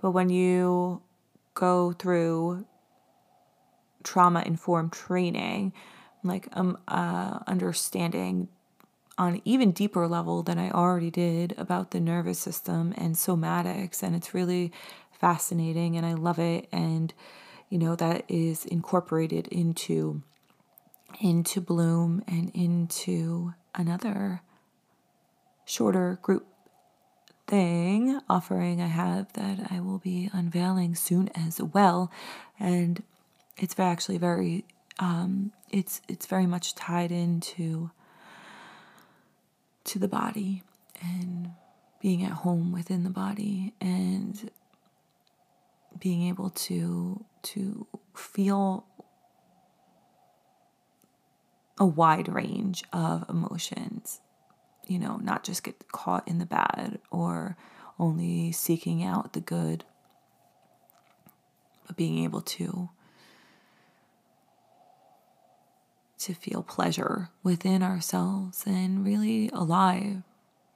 But 0.00 0.12
when 0.12 0.28
you 0.28 1.02
go 1.54 1.92
through 1.92 2.66
trauma 4.02 4.42
informed 4.44 4.92
training, 4.92 5.72
like 6.22 6.48
um 6.52 6.78
uh 6.88 7.40
understanding 7.46 8.48
on 9.16 9.40
even 9.44 9.70
deeper 9.70 10.08
level 10.08 10.42
than 10.42 10.58
I 10.58 10.70
already 10.70 11.10
did 11.10 11.54
about 11.56 11.92
the 11.92 12.00
nervous 12.00 12.38
system 12.38 12.92
and 12.96 13.14
somatics 13.14 14.02
and 14.02 14.16
it's 14.16 14.34
really 14.34 14.72
fascinating 15.12 15.96
and 15.96 16.04
I 16.04 16.14
love 16.14 16.38
it 16.38 16.68
and 16.72 17.14
you 17.70 17.78
know, 17.78 17.96
that 17.96 18.24
is 18.28 18.64
incorporated 18.66 19.48
into 19.48 20.22
into 21.20 21.60
Bloom 21.60 22.22
and 22.26 22.50
into 22.54 23.54
another 23.74 24.42
shorter 25.64 26.18
group 26.22 26.46
thing 27.46 28.20
offering 28.28 28.80
I 28.80 28.86
have 28.86 29.32
that 29.34 29.68
I 29.70 29.80
will 29.80 29.98
be 29.98 30.30
unveiling 30.32 30.94
soon 30.94 31.28
as 31.34 31.60
well. 31.60 32.10
And 32.58 33.02
it's 33.56 33.78
actually 33.78 34.18
very 34.18 34.64
um, 34.98 35.52
it's 35.70 36.00
it's 36.08 36.26
very 36.26 36.46
much 36.46 36.74
tied 36.74 37.10
into 37.10 37.90
to 39.84 39.98
the 39.98 40.08
body 40.08 40.62
and 41.02 41.50
being 42.00 42.22
at 42.22 42.32
home 42.32 42.72
within 42.72 43.04
the 43.04 43.10
body 43.10 43.74
and 43.80 44.50
being 45.98 46.28
able 46.28 46.50
to 46.50 47.24
to 47.42 47.86
feel 48.14 48.86
a 51.78 51.84
wide 51.84 52.28
range 52.28 52.84
of 52.92 53.28
emotions 53.28 54.20
you 54.86 54.98
know 54.98 55.16
not 55.16 55.44
just 55.44 55.62
get 55.62 55.88
caught 55.92 56.26
in 56.28 56.38
the 56.38 56.46
bad 56.46 56.98
or 57.10 57.56
only 57.98 58.52
seeking 58.52 59.02
out 59.02 59.32
the 59.32 59.40
good 59.40 59.84
but 61.86 61.96
being 61.96 62.24
able 62.24 62.40
to 62.40 62.88
to 66.18 66.32
feel 66.32 66.62
pleasure 66.62 67.28
within 67.42 67.82
ourselves 67.82 68.64
and 68.66 69.04
really 69.04 69.50
alive. 69.52 70.22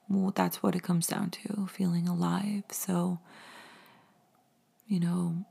Well, 0.08 0.32
that's 0.34 0.62
what 0.62 0.74
it 0.74 0.82
comes 0.82 1.06
down 1.06 1.30
to 1.30 1.66
feeling 1.66 2.06
alive. 2.06 2.64
So, 2.70 3.18
you 4.86 5.00
know, 5.00 5.46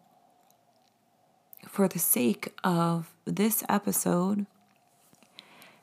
for 1.68 1.88
the 1.88 1.98
sake 1.98 2.54
of 2.64 3.12
this 3.26 3.64
episode, 3.70 4.46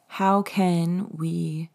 how 0.07 0.43
can 0.43 1.09
we 1.11 1.71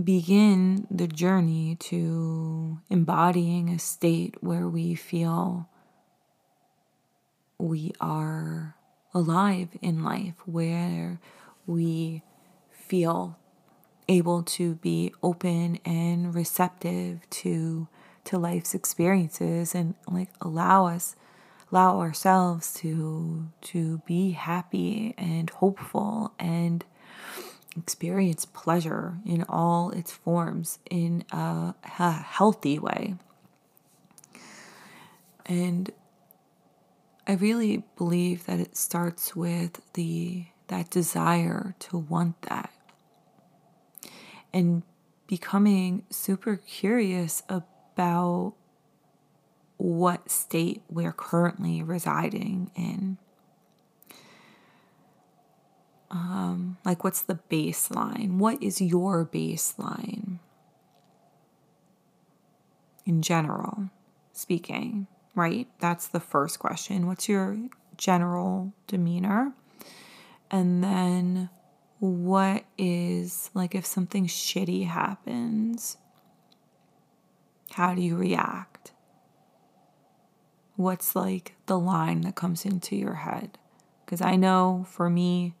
begin 0.00 0.86
the 0.90 1.06
journey 1.06 1.76
to 1.76 2.80
embodying 2.88 3.68
a 3.68 3.78
state 3.78 4.36
where 4.40 4.68
we 4.68 4.94
feel 4.94 5.68
we 7.58 7.92
are 8.00 8.74
alive 9.14 9.68
in 9.80 10.02
life, 10.02 10.34
where 10.46 11.20
we 11.66 12.22
feel 12.70 13.38
able 14.08 14.42
to 14.42 14.74
be 14.76 15.12
open 15.22 15.78
and 15.84 16.34
receptive 16.34 17.20
to 17.30 17.86
to 18.24 18.38
life's 18.38 18.74
experiences 18.74 19.74
and 19.74 19.94
like 20.08 20.28
allow 20.40 20.86
us 20.86 21.16
allow 21.70 21.98
ourselves 21.98 22.74
to 22.74 23.48
to 23.60 24.02
be 24.06 24.32
happy 24.32 25.14
and 25.16 25.50
hopeful 25.50 26.32
and 26.38 26.84
experience 27.76 28.44
pleasure 28.44 29.18
in 29.24 29.44
all 29.48 29.90
its 29.90 30.12
forms 30.12 30.78
in 30.90 31.24
a, 31.32 31.74
healthy 32.00 32.78
way 32.78 33.14
and 35.46 35.90
I 37.26 37.34
really 37.34 37.84
believe 37.96 38.46
that 38.46 38.58
it 38.58 38.76
starts 38.76 39.36
with 39.36 39.80
the 39.94 40.46
that 40.68 40.90
desire 40.90 41.74
to 41.78 41.98
want 41.98 42.40
that 42.42 42.72
and 44.52 44.82
becoming 45.26 46.04
super 46.10 46.56
curious 46.56 47.42
about 47.48 48.54
what 49.76 50.30
state 50.30 50.82
we're 50.88 51.12
currently 51.12 51.82
residing 51.82 52.70
in. 52.74 53.18
Um, 56.12 56.76
like, 56.84 57.02
what's 57.02 57.22
the 57.22 57.40
baseline? 57.50 58.36
What 58.36 58.62
is 58.62 58.80
your 58.80 59.24
baseline 59.26 60.38
in 63.04 63.22
general 63.22 63.90
speaking? 64.32 65.08
right? 65.34 65.68
That's 65.78 66.08
the 66.08 66.20
first 66.20 66.58
question. 66.58 67.06
What's 67.06 67.28
your 67.28 67.56
general 67.96 68.72
demeanor? 68.86 69.52
And 70.50 70.82
then 70.84 71.48
what 71.98 72.64
is 72.76 73.50
like 73.54 73.74
if 73.74 73.86
something 73.86 74.26
shitty 74.26 74.86
happens, 74.86 75.96
how 77.72 77.94
do 77.94 78.02
you 78.02 78.16
react? 78.16 78.92
What's 80.76 81.14
like 81.16 81.54
the 81.66 81.78
line 81.78 82.22
that 82.22 82.34
comes 82.34 82.64
into 82.64 82.96
your 82.96 83.14
head? 83.14 83.56
Because 84.04 84.20
I 84.20 84.36
know 84.36 84.84
for 84.88 85.08
me, 85.08 85.54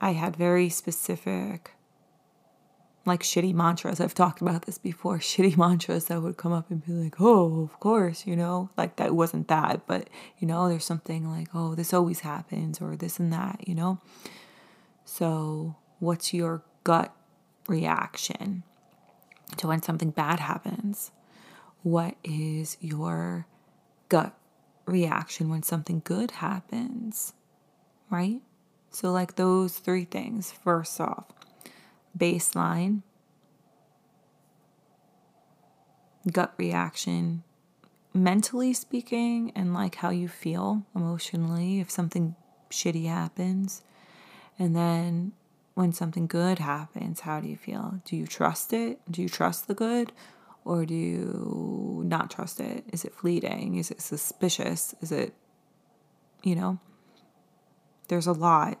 I 0.00 0.12
had 0.12 0.36
very 0.36 0.68
specific 0.68 1.72
like 3.08 3.22
shitty 3.22 3.54
mantras. 3.54 4.00
I've 4.00 4.14
talked 4.14 4.40
about 4.40 4.66
this 4.66 4.78
before. 4.78 5.18
Shitty 5.18 5.56
mantras 5.56 6.04
that 6.04 6.22
would 6.22 6.36
come 6.36 6.52
up 6.52 6.70
and 6.70 6.84
be 6.84 6.92
like, 6.92 7.16
oh, 7.18 7.62
of 7.62 7.80
course, 7.80 8.26
you 8.26 8.36
know, 8.36 8.70
like 8.76 8.96
that 8.96 9.14
wasn't 9.16 9.48
that, 9.48 9.86
but 9.88 10.08
you 10.38 10.46
know, 10.46 10.68
there's 10.68 10.84
something 10.84 11.28
like, 11.28 11.48
oh, 11.54 11.74
this 11.74 11.92
always 11.92 12.20
happens 12.20 12.80
or 12.80 12.94
this 12.94 13.18
and 13.18 13.32
that, 13.32 13.66
you 13.66 13.74
know? 13.74 13.98
So, 15.04 15.76
what's 15.98 16.32
your 16.34 16.62
gut 16.84 17.12
reaction 17.66 18.62
to 19.56 19.66
when 19.66 19.82
something 19.82 20.10
bad 20.10 20.38
happens? 20.38 21.10
What 21.82 22.16
is 22.22 22.76
your 22.80 23.46
gut 24.08 24.36
reaction 24.84 25.48
when 25.48 25.62
something 25.62 26.02
good 26.04 26.32
happens? 26.32 27.32
Right? 28.10 28.42
So, 28.90 29.12
like 29.12 29.36
those 29.36 29.78
three 29.78 30.04
things, 30.04 30.50
first 30.50 31.00
off, 31.00 31.26
baseline, 32.16 33.02
gut 36.32 36.54
reaction, 36.56 37.42
mentally 38.14 38.72
speaking, 38.72 39.52
and 39.54 39.74
like 39.74 39.96
how 39.96 40.10
you 40.10 40.28
feel 40.28 40.84
emotionally 40.94 41.80
if 41.80 41.90
something 41.90 42.34
shitty 42.70 43.06
happens. 43.06 43.82
And 44.58 44.74
then 44.74 45.32
when 45.74 45.92
something 45.92 46.26
good 46.26 46.58
happens, 46.58 47.20
how 47.20 47.40
do 47.40 47.48
you 47.48 47.56
feel? 47.56 48.00
Do 48.04 48.16
you 48.16 48.26
trust 48.26 48.72
it? 48.72 49.00
Do 49.10 49.22
you 49.22 49.28
trust 49.28 49.68
the 49.68 49.74
good? 49.74 50.12
Or 50.64 50.84
do 50.84 50.94
you 50.94 52.02
not 52.04 52.30
trust 52.30 52.60
it? 52.60 52.84
Is 52.92 53.04
it 53.04 53.14
fleeting? 53.14 53.76
Is 53.76 53.90
it 53.90 54.00
suspicious? 54.00 54.94
Is 55.00 55.12
it, 55.12 55.34
you 56.42 56.56
know? 56.56 56.78
There's 58.08 58.26
a 58.26 58.32
lot 58.32 58.78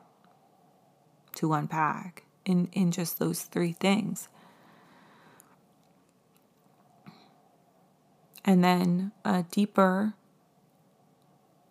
to 1.36 1.52
unpack 1.52 2.24
in, 2.44 2.68
in 2.72 2.90
just 2.90 3.18
those 3.18 3.42
three 3.42 3.72
things. 3.72 4.28
And 8.44 8.64
then 8.64 9.12
a 9.24 9.44
deeper 9.50 10.14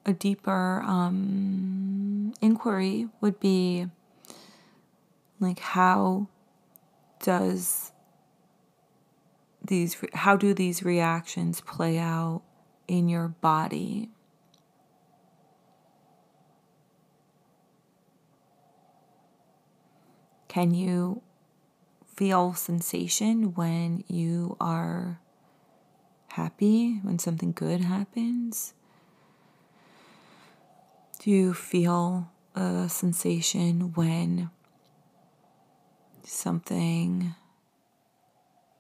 a 0.05 0.13
deeper 0.13 0.81
um, 0.83 2.33
inquiry 2.39 3.09
would 3.19 3.39
be 3.41 3.87
like 5.39 5.59
how 5.59 6.27
does 7.21 7.91
these 9.61 9.97
how 10.13 10.37
do 10.37 10.53
these 10.53 10.83
reactions 10.83 11.59
play 11.61 11.97
out 11.97 12.41
in 12.87 13.09
your 13.09 13.27
body 13.27 14.09
Can 20.47 20.73
you 20.73 21.21
feel 22.15 22.53
sensation 22.53 23.53
when 23.53 24.03
you 24.07 24.57
are 24.59 25.19
happy, 26.29 26.99
when 27.03 27.19
something 27.19 27.51
good 27.51 27.81
happens? 27.81 28.73
Do 31.19 31.31
you 31.31 31.53
feel 31.53 32.29
a 32.55 32.87
sensation 32.89 33.93
when 33.93 34.49
something 36.23 37.35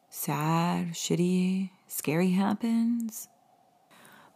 sad, 0.09 0.93
shitty, 0.93 1.71
scary 1.87 2.31
happens? 2.31 3.27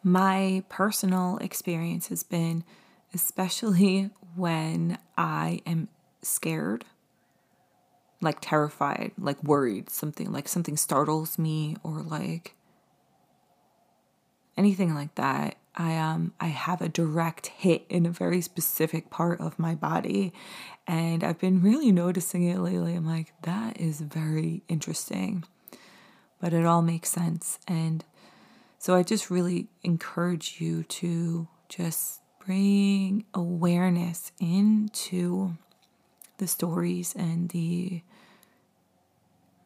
My 0.04 0.64
personal 0.68 1.38
experience 1.38 2.08
has 2.08 2.24
been, 2.24 2.64
especially 3.14 4.10
when 4.36 4.98
I 5.18 5.62
am 5.66 5.88
scared 6.22 6.86
like 8.22 8.38
terrified, 8.42 9.12
like 9.18 9.44
worried, 9.44 9.90
something 9.90 10.32
like 10.32 10.48
something 10.48 10.78
startles 10.78 11.40
me 11.40 11.76
or 11.84 12.02
like 12.02 12.56
anything 14.58 14.94
like 14.94 15.16
that. 15.16 15.56
I 15.76 15.98
um 15.98 16.34
I 16.40 16.48
have 16.48 16.82
a 16.82 16.90
direct 16.90 17.48
hit 17.48 17.86
in 17.90 18.06
a 18.06 18.10
very 18.12 18.42
specific 18.42 19.10
part 19.10 19.40
of 19.40 19.58
my 19.60 19.76
body 19.76 20.34
and 20.88 21.24
I've 21.24 21.40
been 21.40 21.62
really 21.62 21.92
noticing 21.92 22.44
it 22.44 22.60
lately. 22.60 22.96
I'm 22.96 23.06
like 23.06 23.34
that 23.44 23.80
is 23.80 24.02
very 24.02 24.64
interesting. 24.68 25.44
But 26.40 26.54
it 26.54 26.66
all 26.66 26.82
makes 26.82 27.10
sense 27.10 27.60
and 27.68 28.04
So 28.80 28.96
I 28.96 29.04
just 29.04 29.30
really 29.30 29.68
encourage 29.84 30.60
you 30.60 30.84
to 30.84 31.48
just 31.70 32.22
bring 32.46 33.26
awareness 33.34 34.32
into 34.40 35.58
the 36.38 36.48
stories 36.48 37.14
and 37.16 37.50
the 37.50 38.02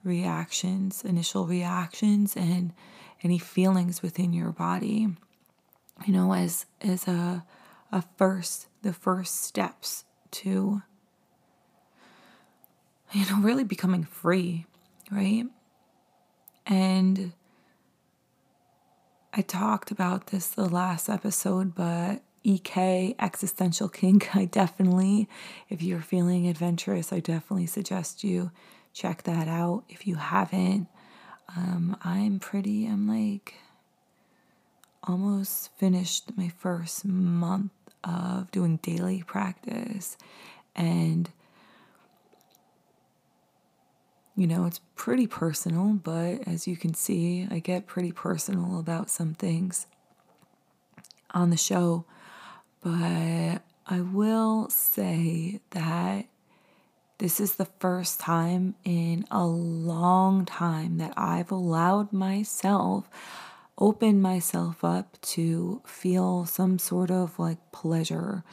reactions, 0.06 1.04
initial 1.04 1.46
reactions, 1.46 2.36
and 2.36 2.74
any 3.24 3.38
feelings 3.38 4.02
within 4.02 4.34
your 4.34 4.52
body. 4.52 5.08
You 6.06 6.14
know, 6.14 6.34
as 6.34 6.66
as 6.82 7.08
a 7.08 7.46
a 7.92 8.04
first, 8.18 8.68
the 8.82 8.94
first 8.94 9.44
steps 9.44 10.06
to 10.32 10.82
you 13.12 13.26
know 13.30 13.40
really 13.40 13.64
becoming 13.64 14.04
free, 14.04 14.66
right? 15.12 15.46
And 16.66 17.34
I 19.34 19.42
talked 19.42 19.92
about 19.92 20.28
this 20.28 20.48
the 20.48 20.70
last 20.70 21.10
episode, 21.10 21.76
but 21.76 22.22
EK, 22.44 23.16
Existential 23.20 23.90
Kink, 23.90 24.36
I 24.36 24.46
definitely, 24.46 25.28
if 25.68 25.82
you're 25.82 26.02
feeling 26.02 26.48
adventurous, 26.48 27.12
I 27.12 27.20
definitely 27.20 27.66
suggest 27.66 28.24
you 28.24 28.52
check 28.96 29.24
that 29.24 29.48
out. 29.50 29.84
If 29.90 30.08
you 30.08 30.16
haven't, 30.16 30.88
um, 31.56 31.98
I'm 32.04 32.40
pretty, 32.40 32.88
I'm 32.88 33.08
like 33.08 33.56
almost 35.04 35.70
finished 35.78 36.36
my 36.38 36.48
first 36.58 37.06
month 37.06 37.74
of 38.06 38.50
doing 38.52 38.78
daily 38.78 39.22
practice. 39.22 40.18
And, 40.76 41.30
you 44.36 44.48
know, 44.48 44.66
it's 44.66 44.80
pretty 44.96 45.28
personal, 45.28 46.00
but 46.02 46.48
as 46.48 46.66
you 46.66 46.78
can 46.78 46.94
see, 46.94 47.48
I 47.52 47.60
get 47.60 47.88
pretty 47.88 48.14
personal 48.14 48.80
about 48.80 49.10
some 49.10 49.34
things 49.34 49.88
on 51.32 51.50
the 51.50 51.58
show. 51.58 52.06
But 52.82 53.62
I 53.88 54.00
will 54.02 54.70
say 54.70 55.60
that 55.72 56.28
this 57.18 57.40
is 57.40 57.56
the 57.56 57.66
first 57.80 58.20
time 58.20 58.76
in 58.84 59.26
a 59.32 59.46
long 59.46 60.46
time 60.46 60.98
that 60.98 61.14
I've 61.16 61.52
allowed 61.52 62.12
myself, 62.12 63.10
open 63.78 64.22
myself 64.22 64.84
up 64.84 65.20
to 65.22 65.82
feel 65.86 66.46
some 66.46 66.78
sort 66.78 67.12
of 67.12 67.40
like 67.40 67.72
pleasure 67.72 68.44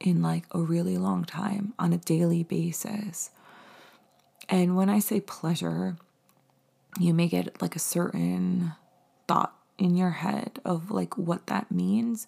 in 0.00 0.22
like 0.22 0.44
a 0.52 0.58
really 0.58 0.98
long 0.98 1.24
time 1.24 1.72
on 1.78 1.92
a 1.92 1.98
daily 1.98 2.42
basis. 2.42 3.30
And 4.48 4.76
when 4.76 4.88
I 4.88 4.98
say 4.98 5.20
pleasure, 5.20 5.96
you 6.98 7.14
may 7.14 7.28
get 7.28 7.60
like 7.62 7.76
a 7.76 7.80
certain 7.80 8.72
thought 9.28 9.54
in 9.76 9.96
your 9.96 10.10
head 10.10 10.58
of 10.64 10.90
like 10.90 11.16
what 11.16 11.46
that 11.46 11.70
means. 11.70 12.26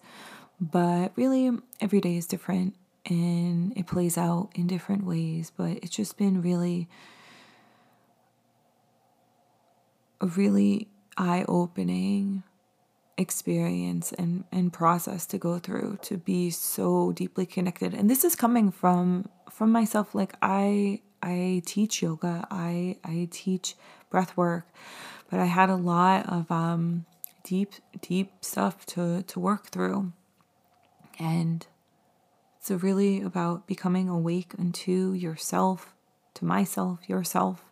But 0.60 1.12
really, 1.16 1.50
every 1.80 2.00
day 2.00 2.16
is 2.16 2.26
different 2.26 2.76
and 3.06 3.72
it 3.76 3.86
plays 3.86 4.18
out 4.18 4.50
in 4.54 4.66
different 4.66 5.04
ways. 5.04 5.52
But 5.56 5.78
it's 5.82 5.94
just 5.94 6.16
been 6.16 6.42
really, 6.42 6.88
a 10.20 10.26
really 10.26 10.88
eye 11.16 11.44
opening 11.48 12.42
experience 13.18 14.12
and, 14.12 14.44
and 14.50 14.72
process 14.72 15.26
to 15.26 15.38
go 15.38 15.58
through 15.58 15.98
to 16.02 16.16
be 16.16 16.50
so 16.50 17.12
deeply 17.12 17.46
connected. 17.46 17.92
And 17.94 18.08
this 18.08 18.24
is 18.24 18.34
coming 18.34 18.70
from 18.70 19.28
from 19.50 19.72
myself. 19.72 20.14
Like 20.14 20.34
I 20.40 21.02
I 21.22 21.62
teach 21.66 22.02
yoga, 22.02 22.46
I 22.50 22.96
I 23.04 23.28
teach 23.30 23.76
breath 24.08 24.36
work, 24.36 24.66
but 25.30 25.38
I 25.38 25.44
had 25.44 25.68
a 25.68 25.76
lot 25.76 26.26
of 26.28 26.50
um 26.50 27.04
deep 27.44 27.74
deep 28.00 28.32
stuff 28.40 28.86
to 28.86 29.22
to 29.22 29.40
work 29.40 29.66
through 29.66 30.12
and 31.18 31.66
really 32.78 33.20
about 33.20 33.66
becoming 33.66 34.08
awake 34.08 34.52
unto 34.58 35.12
yourself, 35.12 35.94
to 36.34 36.44
myself, 36.44 37.08
yourself. 37.08 37.64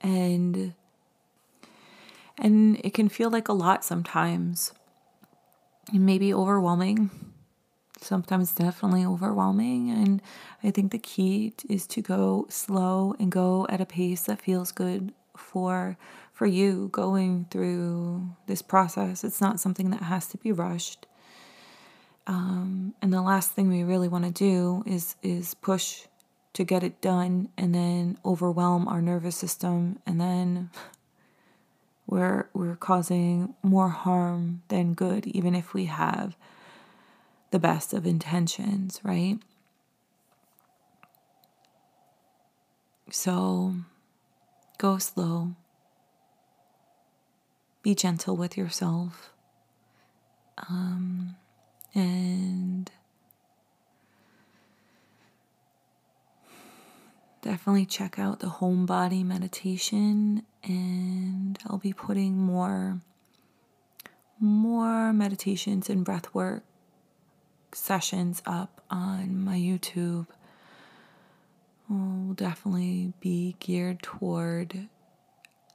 And 0.00 0.74
and 2.38 2.80
it 2.82 2.94
can 2.94 3.08
feel 3.08 3.30
like 3.30 3.48
a 3.48 3.52
lot 3.52 3.84
sometimes. 3.84 4.72
It 5.92 5.98
may 5.98 6.18
be 6.18 6.32
overwhelming. 6.32 7.10
Sometimes 8.00 8.52
definitely 8.52 9.04
overwhelming. 9.04 9.90
And 9.90 10.22
I 10.64 10.70
think 10.70 10.90
the 10.90 10.98
key 10.98 11.52
is 11.68 11.86
to 11.88 12.00
go 12.00 12.46
slow 12.48 13.14
and 13.18 13.30
go 13.30 13.66
at 13.68 13.82
a 13.82 13.86
pace 13.86 14.22
that 14.22 14.40
feels 14.40 14.72
good 14.72 15.12
for 15.36 15.98
for 16.32 16.46
you 16.46 16.88
going 16.90 17.46
through 17.50 18.30
this 18.46 18.62
process. 18.62 19.22
It's 19.24 19.42
not 19.42 19.60
something 19.60 19.90
that 19.90 20.04
has 20.04 20.26
to 20.28 20.38
be 20.38 20.52
rushed. 20.52 21.06
Um, 22.30 22.94
and 23.02 23.12
the 23.12 23.22
last 23.22 23.50
thing 23.50 23.68
we 23.68 23.82
really 23.82 24.06
want 24.06 24.24
to 24.24 24.30
do 24.30 24.84
is 24.86 25.16
is 25.20 25.54
push 25.54 26.06
to 26.52 26.62
get 26.62 26.84
it 26.84 27.00
done 27.00 27.48
and 27.58 27.74
then 27.74 28.18
overwhelm 28.24 28.86
our 28.86 29.02
nervous 29.02 29.34
system 29.34 29.98
and 30.06 30.20
then 30.20 30.70
we're 32.06 32.48
we're 32.54 32.76
causing 32.76 33.54
more 33.64 33.88
harm 33.88 34.62
than 34.68 34.94
good 34.94 35.26
even 35.26 35.56
if 35.56 35.74
we 35.74 35.86
have 35.86 36.36
the 37.50 37.58
best 37.58 37.92
of 37.92 38.06
intentions, 38.06 39.00
right? 39.02 39.40
So 43.10 43.74
go 44.78 44.98
slow. 44.98 45.56
Be 47.82 47.96
gentle 47.96 48.36
with 48.36 48.56
yourself. 48.56 49.32
Um, 50.68 51.34
and 51.94 52.90
definitely 57.42 57.86
check 57.86 58.18
out 58.18 58.40
the 58.40 58.48
home 58.48 58.86
body 58.86 59.22
meditation 59.24 60.44
and 60.62 61.58
I'll 61.66 61.78
be 61.78 61.92
putting 61.92 62.36
more 62.36 63.00
more 64.38 65.12
meditations 65.12 65.90
and 65.90 66.04
breath 66.04 66.34
work 66.34 66.64
sessions 67.72 68.42
up 68.46 68.80
on 68.90 69.44
my 69.44 69.56
YouTube. 69.56 70.26
Will 71.88 72.34
definitely 72.34 73.12
be 73.20 73.56
geared 73.58 74.00
toward 74.02 74.88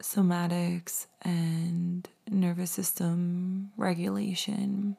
somatics 0.02 1.08
and 1.22 2.08
nervous 2.30 2.72
system 2.72 3.72
regulation 3.78 4.96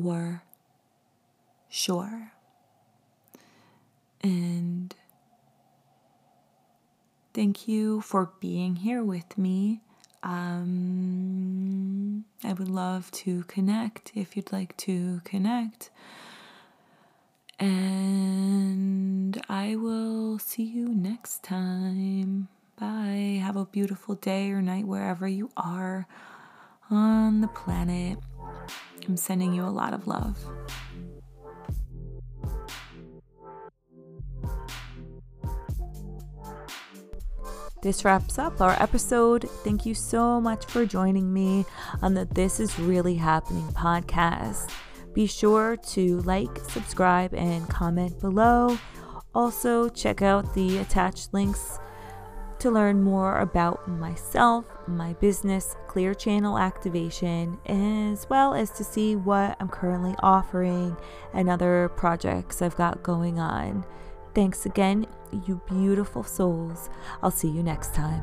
for 0.00 0.42
sure. 1.68 2.32
And 4.22 4.94
thank 7.34 7.68
you 7.68 8.00
for 8.00 8.30
being 8.40 8.76
here 8.76 9.04
with 9.04 9.36
me. 9.36 9.82
Um, 10.22 11.44
I 12.42 12.54
would 12.54 12.70
love 12.70 13.10
to 13.10 13.42
connect 13.44 14.12
if 14.14 14.34
you'd 14.34 14.50
like 14.50 14.74
to 14.78 15.20
connect. 15.24 15.90
And 17.58 19.38
I 19.50 19.76
will 19.76 20.38
see 20.38 20.62
you 20.62 20.88
next 20.88 21.42
time. 21.42 22.48
Bye. 22.80 23.42
Have 23.42 23.56
a 23.56 23.66
beautiful 23.66 24.14
day 24.14 24.52
or 24.52 24.62
night 24.62 24.86
wherever 24.86 25.28
you 25.28 25.50
are 25.54 26.06
on 26.90 27.42
the 27.42 27.48
planet. 27.48 28.18
I'm 29.06 29.16
sending 29.16 29.52
you 29.52 29.62
a 29.62 29.66
lot 29.66 29.94
of 29.94 30.06
love. 30.06 30.38
This 37.82 38.04
wraps 38.04 38.38
up 38.38 38.60
our 38.60 38.80
episode. 38.80 39.50
Thank 39.64 39.84
you 39.84 39.94
so 39.94 40.40
much 40.40 40.66
for 40.66 40.86
joining 40.86 41.32
me 41.32 41.66
on 42.00 42.14
the 42.14 42.26
This 42.26 42.60
Is 42.60 42.78
Really 42.78 43.16
Happening 43.16 43.66
podcast. 43.72 44.70
Be 45.14 45.26
sure 45.26 45.76
to 45.88 46.20
like, 46.20 46.56
subscribe, 46.68 47.34
and 47.34 47.68
comment 47.68 48.20
below. 48.20 48.78
Also, 49.34 49.88
check 49.88 50.22
out 50.22 50.54
the 50.54 50.78
attached 50.78 51.34
links 51.34 51.80
to 52.62 52.70
learn 52.70 53.02
more 53.02 53.40
about 53.40 53.88
myself, 53.88 54.64
my 54.86 55.14
business, 55.14 55.74
Clear 55.88 56.14
Channel 56.14 56.56
Activation, 56.56 57.58
as 57.66 58.28
well 58.30 58.54
as 58.54 58.70
to 58.72 58.84
see 58.84 59.16
what 59.16 59.56
I'm 59.58 59.68
currently 59.68 60.14
offering 60.22 60.96
and 61.34 61.50
other 61.50 61.90
projects 61.96 62.62
I've 62.62 62.76
got 62.76 63.02
going 63.02 63.40
on. 63.40 63.84
Thanks 64.32 64.64
again, 64.64 65.08
you 65.44 65.60
beautiful 65.68 66.22
souls. 66.22 66.88
I'll 67.20 67.32
see 67.32 67.48
you 67.48 67.64
next 67.64 67.94
time. 67.94 68.22